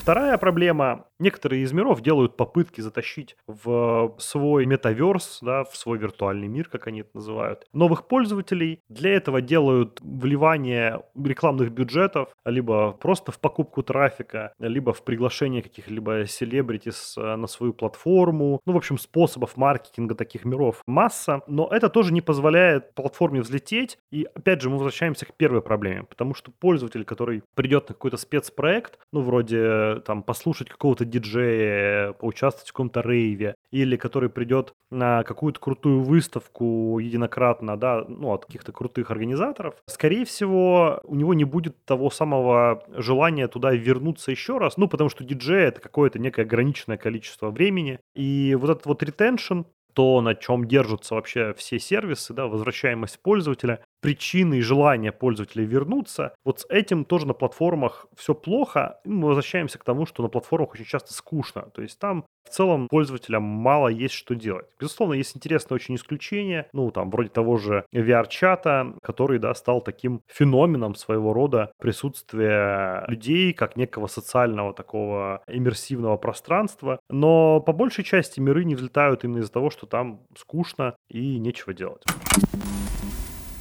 Вторая 0.03 0.37
проблема. 0.37 1.05
Некоторые 1.21 1.63
из 1.63 1.73
миров 1.73 2.01
делают 2.01 2.37
попытки 2.37 2.81
затащить 2.81 3.37
в 3.47 4.17
свой 4.19 4.67
метаверс, 4.67 5.39
да, 5.41 5.63
в 5.63 5.77
свой 5.77 5.97
виртуальный 5.97 6.49
мир, 6.49 6.69
как 6.69 6.89
они 6.89 7.03
это 7.03 7.11
называют, 7.15 7.69
новых 7.73 8.09
пользователей. 8.09 8.81
Для 8.89 9.15
этого 9.15 9.41
делают 9.41 10.01
вливание 10.03 11.05
рекламных 11.15 11.71
бюджетов, 11.71 12.31
либо 12.45 12.91
просто 12.91 13.31
в 13.31 13.39
покупку 13.39 13.85
трафика, 13.85 14.53
либо 14.59 14.93
в 14.93 15.05
приглашение 15.05 15.63
каких-либо 15.63 16.27
селебритис 16.27 17.17
э, 17.17 17.37
на 17.37 17.47
свою 17.47 17.73
платформу. 17.73 18.61
Ну, 18.67 18.73
в 18.73 18.77
общем, 18.77 18.99
способов 18.99 19.57
маркетинга 19.57 20.17
таких 20.17 20.45
миров 20.45 20.83
масса. 20.85 21.43
Но 21.47 21.69
это 21.71 21.89
тоже 21.89 22.13
не 22.13 22.23
позволяет 22.23 22.97
платформе 22.97 23.41
взлететь. 23.41 23.99
И, 24.11 24.25
опять 24.35 24.61
же, 24.61 24.69
мы 24.69 24.79
возвращаемся 24.79 25.27
к 25.27 25.35
первой 25.35 25.63
проблеме. 25.63 26.03
Потому 26.03 26.35
что 26.35 26.51
пользователь, 26.51 27.05
который 27.05 27.45
придет 27.55 27.89
на 27.89 27.95
какой-то 27.95 28.17
спецпроект, 28.17 28.99
ну, 29.13 29.21
вроде 29.21 29.92
там 30.01 30.23
послушать 30.23 30.69
какого-то 30.69 31.05
диджея, 31.05 32.13
поучаствовать 32.13 32.69
в 32.69 32.73
каком-то 32.73 33.01
рейве, 33.01 33.55
или 33.71 33.97
который 33.97 34.29
придет 34.29 34.75
на 34.91 35.23
какую-то 35.23 35.61
крутую 35.61 36.03
выставку 36.03 36.99
единократно, 36.99 37.77
да, 37.77 38.05
ну, 38.07 38.33
от 38.33 38.47
каких-то 38.47 38.73
крутых 38.73 39.11
организаторов, 39.11 39.75
скорее 39.87 40.25
всего, 40.25 41.01
у 41.05 41.15
него 41.15 41.35
не 41.35 41.45
будет 41.45 41.85
того 41.85 42.11
самого 42.11 42.85
желания 42.97 43.49
туда 43.49 43.73
вернуться 43.73 44.31
еще 44.31 44.59
раз, 44.59 44.77
ну, 44.77 44.89
потому 44.89 45.11
что 45.11 45.25
диджей— 45.25 45.65
это 45.67 45.81
какое-то 45.81 46.19
некое 46.19 46.43
ограниченное 46.43 46.99
количество 46.99 47.51
времени, 47.51 48.01
и 48.15 48.57
вот 48.61 48.71
этот 48.71 48.87
вот 48.87 49.03
ретеншн, 49.03 49.63
то, 49.95 50.21
на 50.21 50.35
чем 50.35 50.67
держатся 50.67 51.15
вообще 51.15 51.55
все 51.55 51.79
сервисы, 51.79 52.33
да, 52.33 52.47
возвращаемость 52.47 53.21
пользователя, 53.23 53.85
причины 54.03 54.59
и 54.59 54.61
желания 54.61 55.13
пользователя 55.13 55.65
вернуться. 55.65 56.35
Вот 56.45 56.61
с 56.61 56.67
этим 56.69 57.05
тоже 57.05 57.27
на 57.27 57.35
платформах 57.35 58.07
все 58.17 58.35
плохо. 58.35 59.01
Мы 59.05 59.29
возвращаемся 59.29 59.79
к 59.79 59.85
тому, 59.85 60.05
что 60.05 60.23
на 60.23 60.29
платформах 60.29 60.75
очень 60.75 60.85
часто 60.85 61.15
скучно. 61.15 61.63
То 61.73 61.81
есть 61.81 61.99
там 61.99 62.27
в 62.45 62.51
целом 62.51 62.89
пользователям 62.89 63.45
мало 63.45 63.89
есть 63.89 64.15
что 64.15 64.35
делать. 64.35 64.67
Безусловно, 64.79 65.15
есть 65.15 65.37
интересное 65.37 65.77
очень 65.77 65.95
исключение, 65.95 66.69
ну, 66.73 66.91
там, 66.91 67.11
вроде 67.11 67.31
того 67.31 67.57
же 67.57 67.85
VR-чата, 67.95 68.95
который, 69.03 69.39
да, 69.39 69.55
стал 69.55 69.81
таким 69.81 70.23
феноменом 70.27 70.97
своего 70.97 71.33
рода 71.33 71.73
присутствия 71.79 73.05
людей, 73.07 73.53
как 73.53 73.77
некого 73.77 74.09
социального 74.09 74.75
такого 74.75 75.43
иммерсивного 75.47 76.17
пространства. 76.17 76.99
Но 77.09 77.61
по 77.61 77.73
большей 77.73 78.05
части 78.05 78.41
миры 78.41 78.65
не 78.65 78.75
взлетают 78.75 79.23
именно 79.25 79.39
из-за 79.39 79.53
того, 79.53 79.71
что 79.71 79.87
там 79.87 80.21
скучно 80.37 80.97
и 81.09 81.39
нечего 81.39 81.73
делать. 81.73 82.03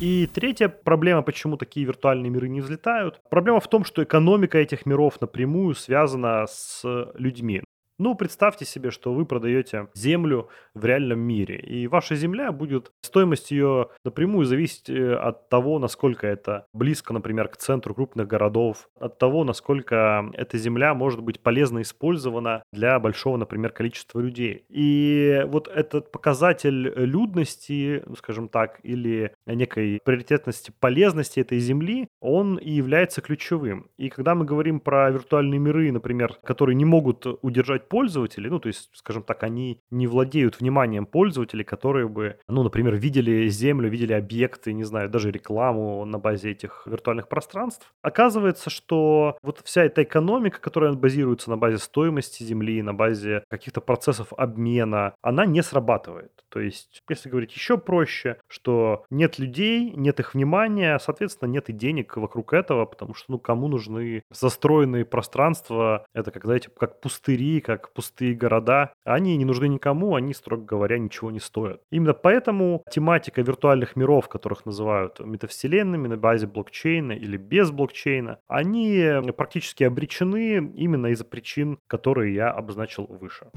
И 0.01 0.25
третья 0.25 0.67
проблема, 0.67 1.21
почему 1.21 1.57
такие 1.57 1.85
виртуальные 1.85 2.31
миры 2.31 2.49
не 2.49 2.59
взлетают, 2.59 3.21
проблема 3.29 3.59
в 3.59 3.67
том, 3.69 3.85
что 3.85 4.03
экономика 4.03 4.57
этих 4.57 4.87
миров 4.87 5.21
напрямую 5.21 5.75
связана 5.75 6.47
с 6.47 6.81
людьми. 7.13 7.61
Ну, 8.03 8.15
представьте 8.15 8.65
себе, 8.65 8.89
что 8.89 9.13
вы 9.13 9.27
продаете 9.27 9.87
землю 9.93 10.49
в 10.73 10.83
реальном 10.85 11.19
мире, 11.19 11.57
и 11.57 11.85
ваша 11.85 12.15
земля 12.15 12.51
будет, 12.51 12.91
стоимость 13.01 13.51
ее 13.51 13.89
напрямую 14.03 14.47
зависеть 14.47 14.89
э, 14.89 15.13
от 15.13 15.49
того, 15.49 15.77
насколько 15.77 16.25
это 16.25 16.65
близко, 16.73 17.13
например, 17.13 17.47
к 17.47 17.57
центру 17.57 17.93
крупных 17.93 18.27
городов, 18.27 18.89
от 18.99 19.19
того, 19.19 19.43
насколько 19.43 20.31
эта 20.33 20.57
земля 20.57 20.95
может 20.95 21.21
быть 21.21 21.41
полезно 21.41 21.83
использована 21.83 22.63
для 22.73 22.99
большого, 22.99 23.37
например, 23.37 23.71
количества 23.71 24.19
людей. 24.19 24.65
И 24.69 25.43
вот 25.45 25.67
этот 25.67 26.11
показатель 26.11 26.91
людности, 26.95 28.03
скажем 28.17 28.49
так, 28.49 28.79
или 28.81 29.31
некой 29.45 29.99
приоритетности 30.03 30.73
полезности 30.79 31.39
этой 31.39 31.59
земли, 31.59 32.07
он 32.19 32.57
и 32.57 32.71
является 32.71 33.21
ключевым. 33.21 33.91
И 33.97 34.09
когда 34.09 34.33
мы 34.33 34.43
говорим 34.43 34.79
про 34.79 35.11
виртуальные 35.11 35.59
миры, 35.59 35.91
например, 35.91 36.39
которые 36.43 36.75
не 36.75 36.85
могут 36.85 37.27
удержать 37.43 37.90
пользователи, 37.91 38.47
ну, 38.47 38.59
то 38.59 38.67
есть, 38.67 38.89
скажем 38.93 39.21
так, 39.21 39.43
они 39.43 39.81
не 39.91 40.07
владеют 40.07 40.61
вниманием 40.61 41.05
пользователей, 41.05 41.65
которые 41.65 42.07
бы, 42.07 42.37
ну, 42.47 42.63
например, 42.63 42.95
видели 42.95 43.49
землю, 43.49 43.89
видели 43.89 44.13
объекты, 44.13 44.71
не 44.71 44.85
знаю, 44.85 45.09
даже 45.09 45.29
рекламу 45.29 46.05
на 46.05 46.17
базе 46.17 46.51
этих 46.51 46.83
виртуальных 46.85 47.27
пространств. 47.27 47.93
Оказывается, 48.01 48.69
что 48.69 49.37
вот 49.43 49.59
вся 49.65 49.83
эта 49.83 50.03
экономика, 50.03 50.61
которая 50.61 50.93
базируется 50.93 51.49
на 51.49 51.57
базе 51.57 51.79
стоимости 51.79 52.43
земли, 52.43 52.81
на 52.81 52.93
базе 52.93 53.43
каких-то 53.49 53.81
процессов 53.81 54.31
обмена, 54.37 55.13
она 55.21 55.45
не 55.45 55.61
срабатывает. 55.61 56.31
То 56.47 56.61
есть, 56.61 57.03
если 57.09 57.29
говорить 57.29 57.53
еще 57.53 57.77
проще, 57.77 58.37
что 58.47 59.03
нет 59.09 59.37
людей, 59.37 59.91
нет 59.91 60.21
их 60.21 60.33
внимания, 60.33 60.97
соответственно, 60.99 61.49
нет 61.49 61.69
и 61.69 61.73
денег 61.73 62.15
вокруг 62.15 62.53
этого, 62.53 62.85
потому 62.85 63.13
что, 63.13 63.33
ну, 63.33 63.39
кому 63.39 63.67
нужны 63.67 64.23
застроенные 64.29 65.03
пространства, 65.03 66.05
это, 66.13 66.31
как, 66.31 66.45
знаете, 66.45 66.69
как 66.69 67.01
пустыри, 67.01 67.59
как 67.77 67.93
пустые 67.93 68.33
города, 68.33 68.93
они 69.03 69.37
не 69.37 69.45
нужны 69.45 69.67
никому, 69.67 70.15
они, 70.15 70.33
строго 70.33 70.63
говоря, 70.63 70.97
ничего 70.97 71.31
не 71.31 71.39
стоят. 71.39 71.81
Именно 71.91 72.13
поэтому 72.13 72.83
тематика 72.91 73.41
виртуальных 73.41 73.95
миров, 73.95 74.29
которых 74.29 74.65
называют 74.65 75.19
метавселенными 75.19 76.07
на 76.07 76.17
базе 76.17 76.47
блокчейна 76.47 77.13
или 77.13 77.37
без 77.37 77.71
блокчейна, 77.71 78.39
они 78.47 79.21
практически 79.35 79.83
обречены 79.83 80.71
именно 80.75 81.07
из-за 81.07 81.25
причин, 81.25 81.77
которые 81.87 82.33
я 82.33 82.51
обозначил 82.51 83.05
выше. 83.07 83.47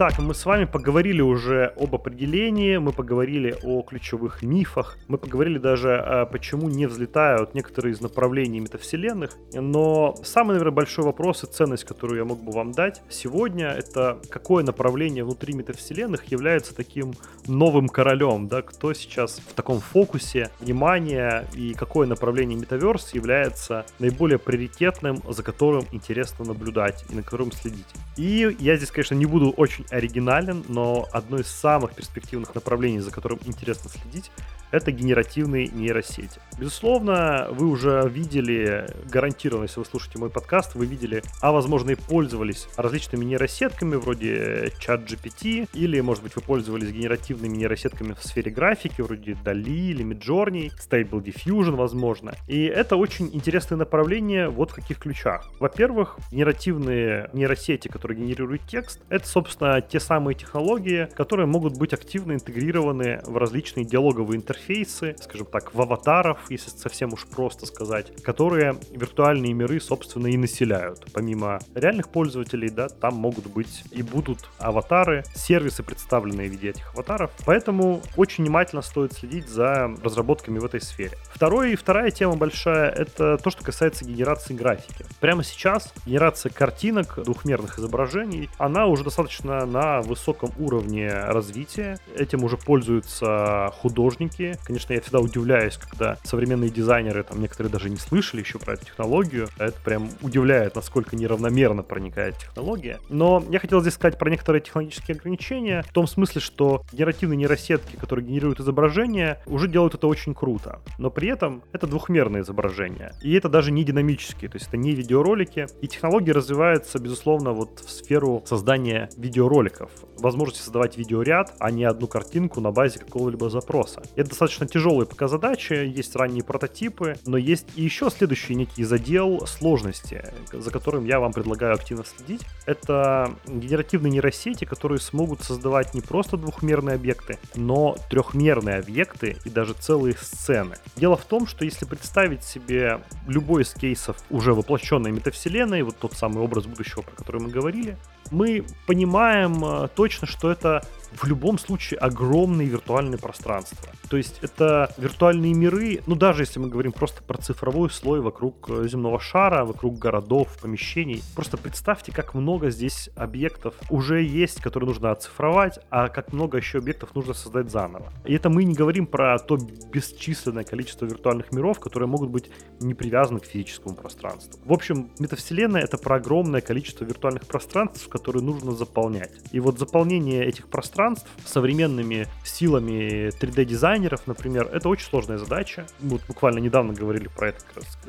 Итак, 0.00 0.20
мы 0.20 0.32
с 0.32 0.46
вами 0.46 0.64
поговорили 0.64 1.20
уже 1.20 1.72
об 1.76 1.92
определении, 1.92 2.76
мы 2.76 2.92
поговорили 2.92 3.56
о 3.64 3.82
ключевых 3.82 4.44
мифах, 4.44 4.96
мы 5.08 5.18
поговорили 5.18 5.58
даже, 5.58 6.28
почему 6.30 6.68
не 6.68 6.86
взлетают 6.86 7.52
некоторые 7.52 7.94
из 7.94 8.00
направлений 8.00 8.60
метавселенных. 8.60 9.32
Но 9.52 10.14
самый, 10.22 10.52
наверное, 10.52 10.70
большой 10.70 11.04
вопрос 11.04 11.42
и 11.42 11.48
ценность, 11.48 11.82
которую 11.82 12.18
я 12.18 12.24
мог 12.24 12.40
бы 12.40 12.52
вам 12.52 12.70
дать 12.70 13.02
сегодня, 13.08 13.70
это 13.70 14.20
какое 14.30 14.62
направление 14.62 15.24
внутри 15.24 15.52
метавселенных 15.54 16.26
является 16.26 16.76
таким 16.76 17.14
новым 17.48 17.88
королем, 17.88 18.46
да, 18.46 18.62
кто 18.62 18.94
сейчас 18.94 19.42
в 19.48 19.54
таком 19.54 19.80
фокусе 19.80 20.50
внимания 20.60 21.44
и 21.56 21.74
какое 21.74 22.06
направление 22.06 22.56
метаверс 22.56 23.14
является 23.14 23.84
наиболее 23.98 24.38
приоритетным, 24.38 25.20
за 25.28 25.42
которым 25.42 25.86
интересно 25.90 26.44
наблюдать 26.44 27.04
и 27.10 27.16
на 27.16 27.24
котором 27.24 27.50
следить. 27.50 27.86
И 28.16 28.56
я 28.60 28.76
здесь, 28.76 28.92
конечно, 28.92 29.16
не 29.16 29.26
буду 29.26 29.50
очень 29.50 29.86
оригинален, 29.90 30.64
но 30.68 31.08
одно 31.12 31.38
из 31.38 31.48
самых 31.48 31.94
перспективных 31.94 32.54
направлений, 32.54 33.00
за 33.00 33.10
которым 33.10 33.38
интересно 33.44 33.90
следить, 33.90 34.30
это 34.70 34.92
генеративные 34.92 35.68
нейросети. 35.68 36.40
Безусловно, 36.58 37.48
вы 37.50 37.68
уже 37.68 38.08
видели, 38.12 38.86
гарантированно, 39.10 39.64
если 39.64 39.80
вы 39.80 39.86
слушаете 39.86 40.18
мой 40.18 40.30
подкаст, 40.30 40.74
вы 40.74 40.86
видели, 40.86 41.22
а 41.40 41.52
возможно 41.52 41.90
и 41.90 41.94
пользовались 41.94 42.68
различными 42.76 43.24
нейросетками 43.24 43.96
вроде 43.96 44.72
ChatGPT, 44.80 45.68
или, 45.72 46.00
может 46.00 46.22
быть, 46.22 46.36
вы 46.36 46.42
пользовались 46.42 46.90
генеративными 46.90 47.56
нейросетками 47.56 48.12
в 48.12 48.22
сфере 48.24 48.50
графики, 48.50 49.00
вроде 49.00 49.32
DALI 49.32 49.90
или 49.90 50.04
Midjourney, 50.04 50.72
Stable 50.78 51.22
Diffusion, 51.22 51.76
возможно. 51.76 52.34
И 52.48 52.64
это 52.64 52.96
очень 52.96 53.30
интересное 53.32 53.78
направление 53.78 54.48
вот 54.48 54.72
в 54.72 54.74
каких 54.74 54.98
ключах. 54.98 55.48
Во-первых, 55.60 56.18
генеративные 56.30 57.30
нейросети, 57.32 57.88
которые 57.88 58.18
генерируют 58.18 58.62
текст, 58.68 59.00
это, 59.08 59.26
собственно, 59.26 59.80
те 59.80 60.00
самые 60.00 60.34
технологии, 60.34 61.08
которые 61.16 61.46
могут 61.46 61.78
быть 61.78 61.92
активно 61.92 62.32
интегрированы 62.32 63.20
в 63.24 63.36
различные 63.36 63.84
диалоговые 63.84 64.38
интерфейсы 64.38 64.57
интерфейсы, 64.58 65.16
скажем 65.20 65.46
так, 65.46 65.74
в 65.74 65.80
аватаров, 65.80 66.38
если 66.50 66.70
совсем 66.70 67.12
уж 67.12 67.26
просто 67.26 67.66
сказать, 67.66 68.12
которые 68.22 68.76
виртуальные 68.90 69.52
миры, 69.52 69.80
собственно, 69.80 70.26
и 70.26 70.36
населяют. 70.36 71.06
Помимо 71.12 71.60
реальных 71.74 72.08
пользователей, 72.08 72.68
да, 72.68 72.88
там 72.88 73.14
могут 73.14 73.46
быть 73.46 73.84
и 73.92 74.02
будут 74.02 74.48
аватары, 74.58 75.24
сервисы, 75.34 75.82
представленные 75.82 76.48
в 76.48 76.52
виде 76.52 76.70
этих 76.70 76.92
аватаров. 76.94 77.30
Поэтому 77.46 78.02
очень 78.16 78.44
внимательно 78.44 78.82
стоит 78.82 79.12
следить 79.12 79.48
за 79.48 79.94
разработками 80.02 80.58
в 80.58 80.64
этой 80.64 80.80
сфере. 80.80 81.16
Второе 81.32 81.70
и 81.70 81.76
вторая 81.76 82.10
тема 82.10 82.36
большая— 82.36 82.90
это 82.90 83.38
то, 83.38 83.50
что 83.50 83.64
касается 83.64 84.04
генерации 84.04 84.54
графики. 84.54 85.04
Прямо 85.20 85.44
сейчас 85.44 85.92
генерация 86.06 86.50
картинок, 86.50 87.22
двухмерных 87.22 87.78
изображений, 87.78 88.50
она 88.58 88.86
уже 88.86 89.04
достаточно 89.04 89.64
на 89.66 90.00
высоком 90.00 90.50
уровне 90.58 91.12
развития. 91.12 91.98
Этим 92.16 92.44
уже 92.44 92.56
пользуются 92.56 93.72
художники, 93.80 94.47
технологии. 94.48 94.66
Конечно, 94.66 94.92
я 94.92 95.00
всегда 95.00 95.20
удивляюсь, 95.20 95.76
когда 95.76 96.16
современные 96.24 96.70
дизайнеры, 96.70 97.22
там 97.22 97.40
некоторые 97.40 97.72
даже 97.72 97.90
не 97.90 97.96
слышали 97.96 98.40
еще 98.40 98.58
про 98.58 98.74
эту 98.74 98.86
технологию. 98.86 99.48
Это 99.58 99.78
прям 99.84 100.10
удивляет, 100.22 100.74
насколько 100.74 101.16
неравномерно 101.16 101.82
проникает 101.82 102.38
технология. 102.38 102.98
Но 103.08 103.44
я 103.50 103.58
хотел 103.58 103.80
здесь 103.80 103.94
сказать 103.94 104.18
про 104.18 104.30
некоторые 104.30 104.62
технологические 104.62 105.16
ограничения, 105.16 105.82
в 105.82 105.92
том 105.92 106.06
смысле, 106.06 106.40
что 106.40 106.82
генеративные 106.92 107.36
нейросетки, 107.36 107.96
которые 107.96 108.26
генерируют 108.26 108.60
изображения, 108.60 109.40
уже 109.46 109.68
делают 109.68 109.94
это 109.94 110.06
очень 110.06 110.34
круто. 110.34 110.80
Но 110.98 111.10
при 111.10 111.28
этом 111.28 111.62
это 111.72 111.86
двухмерное 111.86 112.42
изображение. 112.42 113.12
И 113.22 113.34
это 113.34 113.48
даже 113.48 113.70
не 113.72 113.84
динамические, 113.84 114.50
то 114.50 114.56
есть 114.56 114.68
это 114.68 114.76
не 114.76 114.92
видеоролики. 114.92 115.66
И 115.80 115.88
технологии 115.88 116.30
развиваются, 116.30 116.98
безусловно, 116.98 117.52
вот 117.52 117.80
в 117.80 117.90
сферу 117.90 118.42
создания 118.46 119.08
видеороликов. 119.16 119.90
Возможности 120.18 120.62
создавать 120.62 120.96
видеоряд, 120.96 121.54
а 121.58 121.70
не 121.70 121.84
одну 121.84 122.06
картинку 122.06 122.60
на 122.60 122.70
базе 122.70 122.98
какого-либо 122.98 123.50
запроса. 123.50 124.02
Это 124.16 124.30
достаточно 124.38 124.68
тяжелые 124.68 125.04
пока 125.04 125.26
задачи, 125.26 125.72
есть 125.72 126.14
ранние 126.14 126.44
прототипы, 126.44 127.16
но 127.26 127.36
есть 127.36 127.66
и 127.74 127.82
еще 127.82 128.08
следующий 128.08 128.54
некий 128.54 128.84
задел 128.84 129.44
сложности, 129.48 130.32
за 130.52 130.70
которым 130.70 131.06
я 131.06 131.18
вам 131.18 131.32
предлагаю 131.32 131.74
активно 131.74 132.04
следить. 132.04 132.42
Это 132.64 133.34
генеративные 133.48 134.12
нейросети, 134.12 134.64
которые 134.64 135.00
смогут 135.00 135.42
создавать 135.42 135.92
не 135.92 136.02
просто 136.02 136.36
двухмерные 136.36 136.94
объекты, 136.94 137.36
но 137.56 137.96
трехмерные 138.10 138.76
объекты 138.76 139.38
и 139.44 139.50
даже 139.50 139.74
целые 139.74 140.14
сцены. 140.14 140.76
Дело 140.94 141.16
в 141.16 141.24
том, 141.24 141.48
что 141.48 141.64
если 141.64 141.84
представить 141.84 142.44
себе 142.44 143.00
любой 143.26 143.62
из 143.62 143.74
кейсов 143.74 144.18
уже 144.30 144.54
воплощенной 144.54 145.10
метавселенной, 145.10 145.82
вот 145.82 145.96
тот 145.98 146.12
самый 146.12 146.44
образ 146.44 146.66
будущего, 146.66 147.02
про 147.02 147.16
который 147.16 147.40
мы 147.40 147.48
говорили, 147.48 147.96
мы 148.30 148.64
понимаем 148.86 149.64
э, 149.64 149.88
точно, 149.94 150.26
что 150.26 150.50
это 150.50 150.84
в 151.12 151.24
любом 151.26 151.58
случае 151.58 151.98
огромные 151.98 152.68
виртуальные 152.68 153.18
пространства. 153.18 153.88
То 154.08 154.16
есть 154.16 154.38
это 154.42 154.92
виртуальные 154.96 155.54
миры, 155.54 156.00
ну 156.06 156.14
даже 156.14 156.42
если 156.42 156.58
мы 156.58 156.68
говорим 156.68 156.92
просто 156.92 157.22
про 157.22 157.38
цифровой 157.38 157.90
слой 157.90 158.20
вокруг 158.20 158.68
э, 158.70 158.88
земного 158.88 159.20
шара, 159.20 159.64
вокруг 159.64 159.98
городов, 159.98 160.56
помещений, 160.60 161.22
просто 161.34 161.56
представьте, 161.56 162.12
как 162.12 162.34
много 162.34 162.70
здесь 162.70 163.10
объектов 163.16 163.74
уже 163.90 164.22
есть, 164.22 164.60
которые 164.60 164.88
нужно 164.88 165.10
оцифровать, 165.10 165.78
а 165.90 166.08
как 166.08 166.32
много 166.32 166.58
еще 166.58 166.78
объектов 166.78 167.14
нужно 167.14 167.34
создать 167.34 167.70
заново. 167.70 168.12
И 168.24 168.34
это 168.34 168.48
мы 168.48 168.64
не 168.64 168.74
говорим 168.74 169.06
про 169.06 169.38
то 169.38 169.56
бесчисленное 169.56 170.64
количество 170.64 171.06
виртуальных 171.06 171.52
миров, 171.52 171.80
которые 171.80 172.08
могут 172.08 172.30
быть 172.30 172.50
не 172.80 172.94
привязаны 172.94 173.40
к 173.40 173.44
физическому 173.44 173.94
пространству. 173.94 174.60
В 174.64 174.72
общем, 174.72 175.10
метавселенная— 175.18 175.82
это 175.82 175.98
про 175.98 176.16
огромное 176.16 176.60
количество 176.60 177.04
виртуальных 177.04 177.46
пространств, 177.46 178.08
которые 178.08 178.42
нужно 178.42 178.72
заполнять. 178.72 179.32
И 179.52 179.60
вот 179.60 179.78
заполнение 179.78 180.44
этих 180.44 180.68
пространств 180.68 180.97
современными 181.44 182.26
силами 182.44 183.28
3D-дизайнеров, 183.28 184.22
например, 184.26 184.68
это 184.72 184.88
очень 184.88 185.06
сложная 185.06 185.38
задача. 185.38 185.86
Мы 186.00 186.10
вот 186.10 186.22
буквально 186.26 186.58
недавно 186.58 186.92
говорили 186.92 187.28
про 187.28 187.48
это 187.48 187.60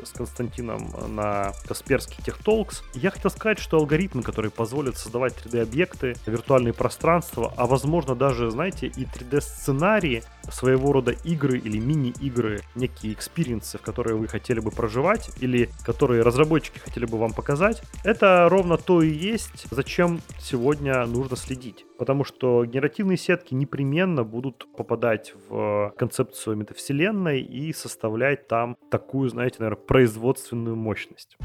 с 0.04 0.12
Константином 0.12 0.94
на 1.08 1.54
Касперский 1.68 2.24
Talks. 2.24 2.84
Я 2.94 3.12
хотел 3.12 3.32
сказать, 3.32 3.60
что 3.60 3.78
алгоритмы, 3.78 4.24
которые 4.24 4.52
позволят 4.52 4.98
создавать 4.98 5.34
3D-объекты, 5.34 6.16
виртуальные 6.26 6.74
пространства, 6.74 7.54
а 7.58 7.66
возможно 7.66 8.16
даже, 8.16 8.50
знаете, 8.52 8.88
и 8.88 9.06
3D-сценарии, 9.06 10.24
своего 10.52 10.92
рода 10.92 11.12
игры 11.12 11.58
или 11.60 11.78
мини-игры, 11.78 12.62
некие 12.76 13.14
экспириенсы, 13.14 13.78
в 13.78 13.82
которые 13.82 14.16
вы 14.16 14.28
хотели 14.28 14.60
бы 14.60 14.72
проживать 14.72 15.30
или 15.40 15.70
которые 15.84 16.24
разработчики 16.24 16.80
хотели 16.80 17.06
бы 17.06 17.18
вам 17.18 17.34
показать, 17.34 17.84
это 18.04 18.48
ровно 18.50 18.78
то 18.78 19.02
и 19.02 19.10
есть, 19.10 19.68
зачем 19.72 20.22
сегодня 20.40 21.06
нужно 21.06 21.36
следить. 21.36 21.86
Потому 22.00 22.24
что 22.24 22.64
генеративные 22.64 23.18
сетки 23.18 23.54
непременно 23.54 24.24
будут 24.24 24.66
попадать 24.78 25.34
в 25.50 25.94
концепцию 25.98 26.56
метавселенной 26.56 27.42
и 27.42 27.74
составлять 27.74 28.48
там 28.48 28.78
такую, 28.90 29.28
знаете, 29.28 29.58
наверное, 29.60 29.84
производственную 29.84 30.78
мощность. 30.78 31.38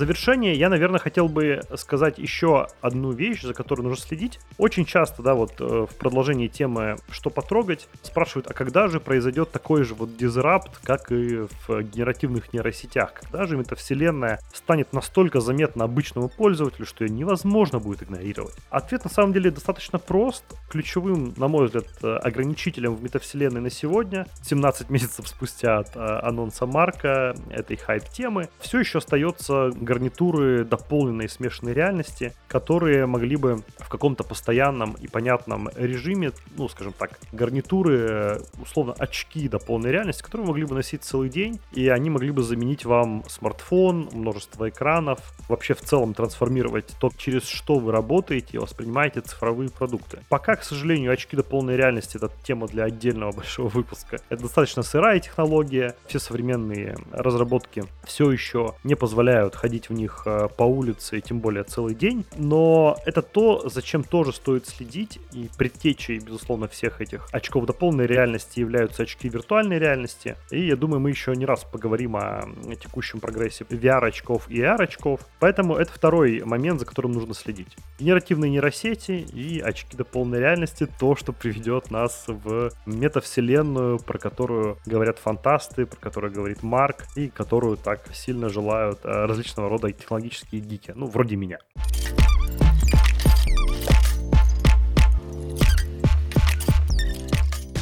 Завершение 0.00 0.54
я, 0.54 0.70
наверное, 0.70 0.98
хотел 0.98 1.28
бы 1.28 1.60
сказать 1.76 2.18
еще 2.18 2.68
одну 2.80 3.12
вещь, 3.12 3.42
за 3.42 3.52
которой 3.52 3.82
нужно 3.82 4.02
следить. 4.02 4.40
Очень 4.56 4.86
часто, 4.86 5.22
да, 5.22 5.34
вот 5.34 5.60
э, 5.60 5.86
в 5.90 5.94
продолжении 5.96 6.48
темы 6.48 6.96
«Что 7.10 7.28
потрогать?» 7.28 7.86
спрашивают, 8.02 8.50
а 8.50 8.54
когда 8.54 8.88
же 8.88 8.98
произойдет 8.98 9.52
такой 9.52 9.84
же 9.84 9.94
вот 9.94 10.16
дизрапт, 10.16 10.78
как 10.82 11.12
и 11.12 11.46
в 11.66 11.82
генеративных 11.82 12.54
нейросетях? 12.54 13.12
Когда 13.12 13.44
же 13.44 13.58
метавселенная 13.58 14.40
станет 14.54 14.94
настолько 14.94 15.40
заметна 15.40 15.84
обычному 15.84 16.30
пользователю, 16.30 16.86
что 16.86 17.04
ее 17.04 17.10
невозможно 17.10 17.78
будет 17.78 18.02
игнорировать? 18.02 18.56
Ответ 18.70 19.04
на 19.04 19.10
самом 19.10 19.34
деле 19.34 19.50
достаточно 19.50 19.98
прост. 19.98 20.44
Ключевым, 20.70 21.34
на 21.36 21.48
мой 21.48 21.66
взгляд, 21.66 21.84
ограничителем 22.02 22.94
в 22.94 23.02
метавселенной 23.02 23.60
на 23.60 23.70
сегодня, 23.70 24.26
17 24.44 24.88
месяцев 24.88 25.28
спустя 25.28 25.80
от 25.80 25.94
э, 25.94 26.00
анонса 26.00 26.64
Марка 26.64 27.34
этой 27.50 27.76
хайп-темы, 27.76 28.48
все 28.60 28.78
еще 28.80 28.98
остается 28.98 29.70
гарнитуры 29.90 30.64
дополненной 30.64 31.28
смешанной 31.28 31.72
реальности, 31.72 32.32
которые 32.46 33.06
могли 33.06 33.34
бы 33.34 33.64
в 33.78 33.88
каком-то 33.88 34.22
постоянном 34.22 34.92
и 34.92 35.08
понятном 35.08 35.68
режиме, 35.74 36.30
ну, 36.56 36.68
скажем 36.68 36.92
так, 36.92 37.18
гарнитуры, 37.32 38.40
условно, 38.62 38.94
очки 38.96 39.48
дополненной 39.48 39.90
реальности, 39.90 40.22
которые 40.22 40.46
могли 40.46 40.64
бы 40.64 40.76
носить 40.76 41.02
целый 41.02 41.28
день, 41.28 41.58
и 41.72 41.88
они 41.88 42.08
могли 42.08 42.30
бы 42.30 42.44
заменить 42.44 42.84
вам 42.84 43.24
смартфон, 43.28 44.10
множество 44.12 44.68
экранов, 44.68 45.18
вообще 45.48 45.74
в 45.74 45.80
целом 45.80 46.14
трансформировать 46.14 46.86
то, 47.00 47.10
через 47.16 47.48
что 47.48 47.80
вы 47.80 47.90
работаете 47.90 48.50
и 48.52 48.58
воспринимаете 48.58 49.22
цифровые 49.22 49.70
продукты. 49.70 50.20
Пока, 50.28 50.54
к 50.54 50.62
сожалению, 50.62 51.12
очки 51.12 51.34
дополненной 51.34 51.76
реальности 51.76 52.16
это 52.16 52.30
тема 52.44 52.68
для 52.68 52.84
отдельного 52.84 53.32
большого 53.36 53.66
выпуска. 53.66 54.20
Это 54.28 54.42
достаточно 54.42 54.84
сырая 54.84 55.18
технология, 55.18 55.96
все 56.06 56.20
современные 56.20 56.96
разработки 57.10 57.82
все 58.04 58.30
еще 58.30 58.74
не 58.84 58.94
позволяют 58.94 59.54
ходить 59.54 59.79
ходить 59.80 59.88
в 59.88 59.92
них 59.92 60.22
э, 60.26 60.48
по 60.56 60.64
улице, 60.64 61.18
и 61.18 61.20
тем 61.20 61.40
более 61.40 61.64
целый 61.64 61.94
день. 61.94 62.24
Но 62.36 62.96
это 63.06 63.22
то, 63.22 63.68
зачем 63.68 64.04
тоже 64.04 64.32
стоит 64.32 64.66
следить. 64.66 65.18
И 65.32 65.48
предтечей, 65.56 66.18
безусловно, 66.18 66.66
всех 66.68 67.00
этих 67.00 67.28
очков 67.32 67.66
дополненной 67.66 68.06
реальности 68.06 68.60
являются 68.60 69.02
очки 69.02 69.28
виртуальной 69.28 69.78
реальности. 69.78 70.36
И 70.50 70.66
я 70.66 70.76
думаю, 70.76 71.00
мы 71.00 71.10
еще 71.10 71.34
не 71.36 71.46
раз 71.46 71.64
поговорим 71.64 72.16
о 72.16 72.42
текущем 72.82 73.20
прогрессе 73.20 73.64
VR-очков 73.64 74.48
и 74.50 74.60
AR-очков. 74.60 75.20
Поэтому 75.38 75.76
это 75.76 75.92
второй 75.92 76.42
момент, 76.44 76.80
за 76.80 76.86
которым 76.86 77.12
нужно 77.12 77.34
следить. 77.34 77.76
Генеративные 77.98 78.50
нейросети 78.50 79.12
и 79.12 79.60
очки 79.60 79.96
дополненной 79.96 80.40
реальности— 80.40 80.86
то, 81.00 81.16
что 81.16 81.32
приведет 81.32 81.90
нас 81.90 82.24
в 82.26 82.70
метавселенную, 82.86 83.98
про 83.98 84.18
которую 84.18 84.76
говорят 84.86 85.18
фантасты, 85.18 85.86
про 85.86 85.96
которую 85.96 86.32
говорит 86.32 86.62
Марк, 86.62 87.04
и 87.16 87.28
которую 87.28 87.76
так 87.76 88.00
сильно 88.14 88.48
желают 88.48 89.00
э, 89.04 89.26
различного 89.26 89.69
рода 89.70 89.90
технологические 89.92 90.60
гики, 90.60 90.92
ну, 90.94 91.06
вроде 91.06 91.36
меня. 91.36 91.58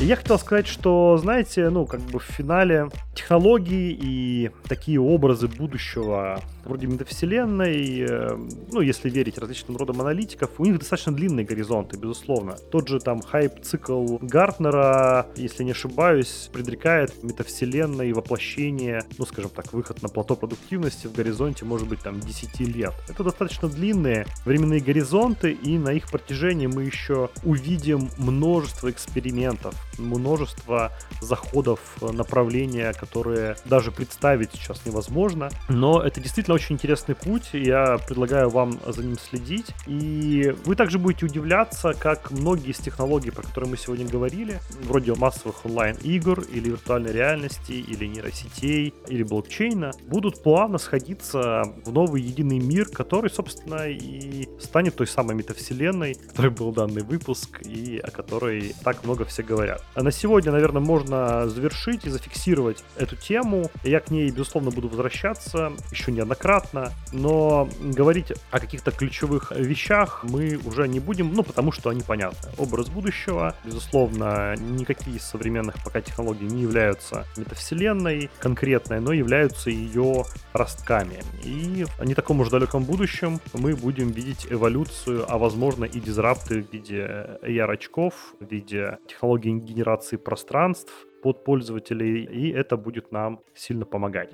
И 0.00 0.04
я 0.04 0.14
хотел 0.14 0.38
сказать, 0.38 0.68
что, 0.68 1.16
знаете, 1.16 1.70
ну, 1.70 1.84
как 1.84 2.00
бы 2.00 2.20
в 2.20 2.24
финале 2.24 2.88
технологии 3.16 3.98
и 4.00 4.50
такие 4.68 5.00
образы 5.00 5.48
будущего 5.48 6.40
вроде 6.68 6.86
метавселенной, 6.86 8.00
э, 8.00 8.36
ну, 8.70 8.80
если 8.80 9.10
верить 9.10 9.38
различным 9.38 9.76
родам 9.76 10.00
аналитиков, 10.00 10.50
у 10.58 10.64
них 10.64 10.78
достаточно 10.78 11.12
длинные 11.12 11.44
горизонты, 11.44 11.96
безусловно. 11.96 12.56
Тот 12.70 12.88
же 12.88 13.00
там 13.00 13.20
хайп-цикл 13.22 14.18
Гартнера, 14.20 15.26
если 15.36 15.64
не 15.64 15.72
ошибаюсь, 15.72 16.50
предрекает 16.52 17.22
метавселенной 17.22 18.12
воплощение, 18.12 19.02
ну, 19.18 19.26
скажем 19.26 19.50
так, 19.50 19.72
выход 19.72 20.02
на 20.02 20.08
плато 20.08 20.36
продуктивности 20.36 21.06
в 21.06 21.14
горизонте, 21.14 21.64
может 21.64 21.88
быть, 21.88 22.00
там 22.00 22.20
10 22.20 22.60
лет. 22.60 22.92
Это 23.08 23.24
достаточно 23.24 23.68
длинные 23.68 24.26
временные 24.44 24.80
горизонты, 24.80 25.52
и 25.52 25.78
на 25.78 25.90
их 25.90 26.10
протяжении 26.10 26.66
мы 26.66 26.84
еще 26.84 27.30
увидим 27.44 28.10
множество 28.18 28.90
экспериментов, 28.90 29.74
множество 29.98 30.92
заходов 31.20 31.80
направления, 32.00 32.92
которые 32.92 33.56
даже 33.64 33.90
представить 33.90 34.52
сейчас 34.52 34.84
невозможно. 34.86 35.50
Но 35.68 36.02
это 36.02 36.20
действительно 36.20 36.54
очень 36.54 36.76
интересный 36.76 37.14
путь, 37.14 37.50
я 37.52 37.98
предлагаю 37.98 38.50
вам 38.50 38.78
за 38.86 39.02
ним 39.02 39.18
следить. 39.18 39.66
И 39.86 40.54
вы 40.64 40.76
также 40.76 40.98
будете 40.98 41.26
удивляться, 41.26 41.92
как 41.92 42.30
многие 42.30 42.70
из 42.70 42.78
технологий, 42.78 43.30
про 43.30 43.42
которые 43.42 43.70
мы 43.70 43.76
сегодня 43.76 44.06
говорили, 44.06 44.60
вроде 44.82 45.14
массовых 45.14 45.64
онлайн-игр 45.66 46.40
или 46.40 46.70
виртуальной 46.70 47.12
реальности, 47.12 47.72
или 47.72 48.06
нейросетей, 48.06 48.94
или 49.08 49.22
блокчейна, 49.22 49.92
будут 50.06 50.42
плавно 50.42 50.78
сходиться 50.78 51.62
в 51.84 51.92
новый 51.92 52.22
единый 52.22 52.58
мир, 52.58 52.88
который, 52.88 53.30
собственно, 53.30 53.88
и 53.88 54.48
станет 54.60 54.96
той 54.96 55.06
самой 55.06 55.34
метавселенной, 55.34 56.14
который 56.14 56.50
был 56.50 56.72
данный 56.72 57.02
выпуск 57.02 57.60
и 57.62 57.98
о 57.98 58.10
которой 58.10 58.74
так 58.84 59.04
много 59.04 59.24
все 59.24 59.42
говорят. 59.42 59.84
А 59.94 60.02
на 60.02 60.10
сегодня, 60.10 60.52
наверное, 60.52 60.82
можно 60.82 61.48
завершить 61.48 62.04
и 62.04 62.10
зафиксировать 62.10 62.84
эту 62.96 63.16
тему. 63.16 63.70
Я 63.82 64.00
к 64.00 64.10
ней, 64.10 64.30
безусловно, 64.30 64.70
буду 64.70 64.88
возвращаться 64.88 65.72
еще 65.90 66.12
неоднократно 66.12 66.92
но 67.12 67.68
говорить 67.80 68.32
о 68.50 68.60
каких-то 68.60 68.90
ключевых 68.90 69.52
вещах 69.52 70.24
мы 70.24 70.58
уже 70.64 70.88
не 70.88 71.00
будем, 71.00 71.32
ну, 71.32 71.42
потому 71.42 71.72
что 71.72 71.90
они 71.90 72.02
понятны. 72.02 72.50
Образ 72.58 72.88
будущего, 72.88 73.54
безусловно, 73.64 74.54
никакие 74.56 75.16
из 75.16 75.24
современных 75.24 75.76
пока 75.84 76.00
технологий 76.00 76.46
не 76.46 76.62
являются 76.62 77.26
метавселенной 77.36 78.30
конкретной, 78.38 79.00
но 79.00 79.12
являются 79.12 79.70
ее 79.70 80.24
ростками. 80.52 81.22
И 81.44 81.86
в 81.98 82.04
не 82.04 82.14
таком 82.14 82.40
уж 82.40 82.50
далеком 82.50 82.84
будущем 82.84 83.40
мы 83.52 83.74
будем 83.74 84.10
видеть 84.10 84.46
эволюцию, 84.50 85.24
а 85.28 85.38
возможно 85.38 85.84
и 85.84 86.00
дизрапты 86.00 86.62
в 86.62 86.72
виде 86.72 87.38
AR-очков, 87.42 88.14
в 88.40 88.44
виде 88.44 88.98
технологий 89.06 89.50
генерации 89.78 90.16
пространств, 90.16 90.92
под 91.22 91.44
пользователей, 91.44 92.24
и 92.24 92.50
это 92.50 92.76
будет 92.76 93.12
нам 93.12 93.40
сильно 93.54 93.84
помогать. 93.84 94.30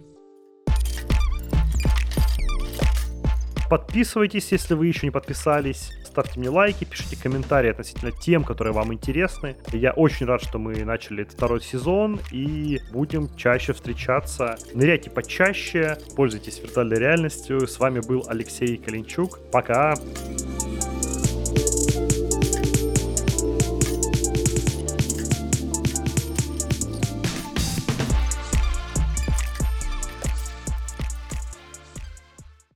Подписывайтесь, 3.70 4.52
если 4.52 4.74
вы 4.74 4.86
еще 4.86 5.06
не 5.06 5.10
подписались. 5.10 5.90
Ставьте 6.04 6.38
мне 6.38 6.48
лайки, 6.48 6.84
пишите 6.84 7.20
комментарии 7.20 7.70
относительно 7.70 8.12
тем, 8.12 8.44
которые 8.44 8.72
вам 8.72 8.92
интересны. 8.92 9.56
Я 9.72 9.92
очень 9.92 10.26
рад, 10.26 10.42
что 10.42 10.58
мы 10.58 10.84
начали 10.84 11.22
этот 11.22 11.34
второй 11.34 11.60
сезон 11.60 12.20
и 12.30 12.80
будем 12.92 13.34
чаще 13.36 13.72
встречаться. 13.72 14.56
Ныряйте 14.74 15.10
почаще, 15.10 15.98
пользуйтесь 16.14 16.60
виртуальной 16.60 16.98
реальностью. 16.98 17.66
С 17.66 17.78
вами 17.80 18.00
был 18.06 18.24
Алексей 18.28 18.76
Калинчук. 18.76 19.40
Пока! 19.50 19.94
Пока! 19.96 21.13